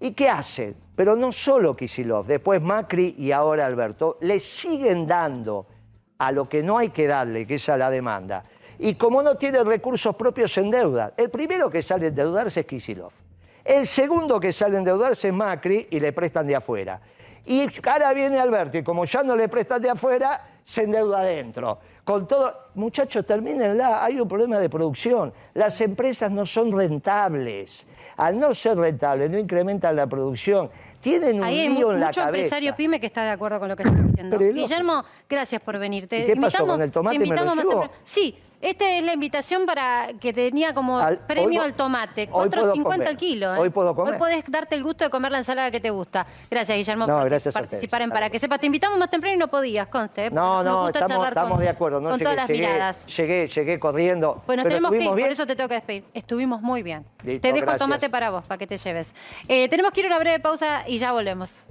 ¿Y 0.00 0.12
qué 0.12 0.28
hacen? 0.28 0.74
Pero 0.96 1.14
no 1.14 1.30
solo 1.30 1.76
Kisilov, 1.76 2.26
después 2.26 2.60
Macri 2.62 3.14
y 3.18 3.32
ahora 3.32 3.66
Alberto, 3.66 4.16
le 4.22 4.40
siguen 4.40 5.06
dando 5.06 5.66
a 6.18 6.32
lo 6.32 6.48
que 6.48 6.62
no 6.62 6.78
hay 6.78 6.88
que 6.88 7.06
darle, 7.06 7.46
que 7.46 7.56
es 7.56 7.68
a 7.68 7.76
la 7.76 7.90
demanda. 7.90 8.44
Y 8.78 8.94
como 8.94 9.22
no 9.22 9.34
tiene 9.34 9.62
recursos 9.62 10.16
propios, 10.16 10.52
se 10.52 10.62
endeuda. 10.62 11.12
El 11.16 11.28
primero 11.28 11.70
que 11.70 11.82
sale 11.82 12.06
a 12.06 12.08
endeudarse 12.08 12.60
es 12.60 12.66
Kisilov. 12.66 13.12
El 13.62 13.86
segundo 13.86 14.40
que 14.40 14.54
sale 14.54 14.76
a 14.76 14.78
endeudarse 14.78 15.28
es 15.28 15.34
Macri 15.34 15.88
y 15.90 16.00
le 16.00 16.12
prestan 16.14 16.46
de 16.46 16.56
afuera. 16.56 17.00
Y 17.44 17.68
ahora 17.86 18.14
viene 18.14 18.38
Alberto 18.38 18.78
y 18.78 18.82
como 18.82 19.04
ya 19.04 19.22
no 19.22 19.36
le 19.36 19.48
prestan 19.48 19.82
de 19.82 19.90
afuera, 19.90 20.60
se 20.64 20.84
endeuda 20.84 21.20
adentro. 21.20 21.78
Con 22.04 22.26
todo, 22.26 22.52
muchachos, 22.74 23.24
termínenla, 23.26 24.04
hay 24.04 24.20
un 24.20 24.28
problema 24.28 24.58
de 24.58 24.68
producción. 24.68 25.32
Las 25.54 25.80
empresas 25.80 26.30
no 26.30 26.46
son 26.46 26.72
rentables. 26.72 27.86
Al 28.16 28.38
no 28.38 28.54
ser 28.54 28.78
rentables, 28.78 29.30
no 29.30 29.38
incrementan 29.38 29.96
la 29.96 30.06
producción. 30.06 30.70
Tienen 31.00 31.36
un 31.38 31.44
Ahí 31.44 31.60
hay 31.60 31.68
lío 31.70 31.86
mu- 31.88 31.92
en 31.94 32.00
la 32.00 32.06
mucho 32.06 32.20
cabeza. 32.20 32.38
empresario 32.38 32.76
pyme 32.76 33.00
que 33.00 33.06
está 33.06 33.22
de 33.24 33.30
acuerdo 33.30 33.58
con 33.58 33.68
lo 33.68 33.76
que 33.76 33.82
estás 33.84 34.06
diciendo. 34.06 34.36
Pero. 34.38 34.52
Guillermo, 34.52 35.04
gracias 35.28 35.62
por 35.62 35.78
venir. 35.78 36.06
Te 36.06 36.18
¿Y 36.18 36.26
qué 36.26 36.36
pasó, 36.36 36.58
invitamos- 36.58 36.74
con 36.74 36.82
el 36.82 36.90
tomate 36.92 37.18
te 37.18 37.20
me 37.26 37.36
lo 37.36 37.42
invitamos 37.54 37.76
más. 37.86 37.90
Sí, 38.04 38.36
esta 38.60 38.90
es 38.90 39.02
la 39.02 39.14
invitación 39.14 39.64
para 39.64 40.08
que 40.20 40.34
tenía 40.34 40.74
como 40.74 40.98
Al- 40.98 41.16
premio 41.20 41.62
al 41.62 41.72
tomate. 41.72 42.28
hoy 42.30 42.50
puedo 42.50 42.72
4.50 42.74 42.82
comer. 42.82 43.08
al 43.08 43.16
kilo. 43.16 43.54
¿eh? 43.54 43.58
Hoy 43.58 43.70
puedo 43.70 43.94
comer. 43.94 44.12
Hoy 44.12 44.18
podés 44.18 44.44
darte 44.46 44.74
el 44.74 44.82
gusto 44.84 45.04
de 45.04 45.10
comer 45.10 45.32
la 45.32 45.38
ensalada 45.38 45.70
que 45.70 45.80
te 45.80 45.88
gusta. 45.88 46.26
Gracias, 46.50 46.76
Guillermo, 46.76 47.06
No, 47.06 47.16
por 47.20 47.24
gracias 47.30 47.54
participar 47.54 48.02
en 48.02 48.10
Para 48.10 48.28
que 48.28 48.38
sepas. 48.38 48.60
Te 48.60 48.66
invitamos 48.66 48.98
más 48.98 49.08
temprano 49.10 49.34
y 49.36 49.38
no 49.38 49.48
podías, 49.48 49.86
conste. 49.88 50.26
¿eh? 50.26 50.30
No, 50.30 50.62
no, 50.62 50.88
estamos, 50.90 51.30
con- 51.32 51.58
de 51.60 51.68
acuerdo. 51.70 52.00
No 52.02 52.10
con 52.10 52.18
llegué, 52.18 52.24
todas 52.24 52.36
las 52.36 52.48
llegué, 52.48 52.60
miradas. 52.66 53.06
Llegué, 53.06 53.48
llegué 53.48 53.80
corriendo. 53.80 54.42
Bueno, 54.46 54.62
tenemos 54.64 54.90
que 54.90 54.96
ir, 54.96 55.02
estuvimos 55.04 55.08
por 55.12 55.16
bien. 55.16 55.30
eso 55.32 55.46
te 55.46 55.56
tengo 55.56 55.68
que 55.68 55.74
despedir. 55.76 56.04
Estuvimos 56.12 56.60
muy 56.60 56.82
bien. 56.82 57.06
Listo, 57.24 57.40
te 57.48 57.54
dejo 57.54 57.70
el 57.70 57.78
tomate 57.78 58.10
para 58.10 58.28
vos, 58.30 58.44
para 58.44 58.58
que 58.58 58.66
te 58.66 58.76
lleves. 58.76 59.14
Eh, 59.48 59.68
tenemos 59.70 59.92
que 59.92 60.00
ir 60.00 60.06
a 60.06 60.08
una 60.10 60.18
breve 60.18 60.38
pausa 60.40 60.84
y 60.90 60.98
ya 60.98 61.12
volvemos. 61.12 61.62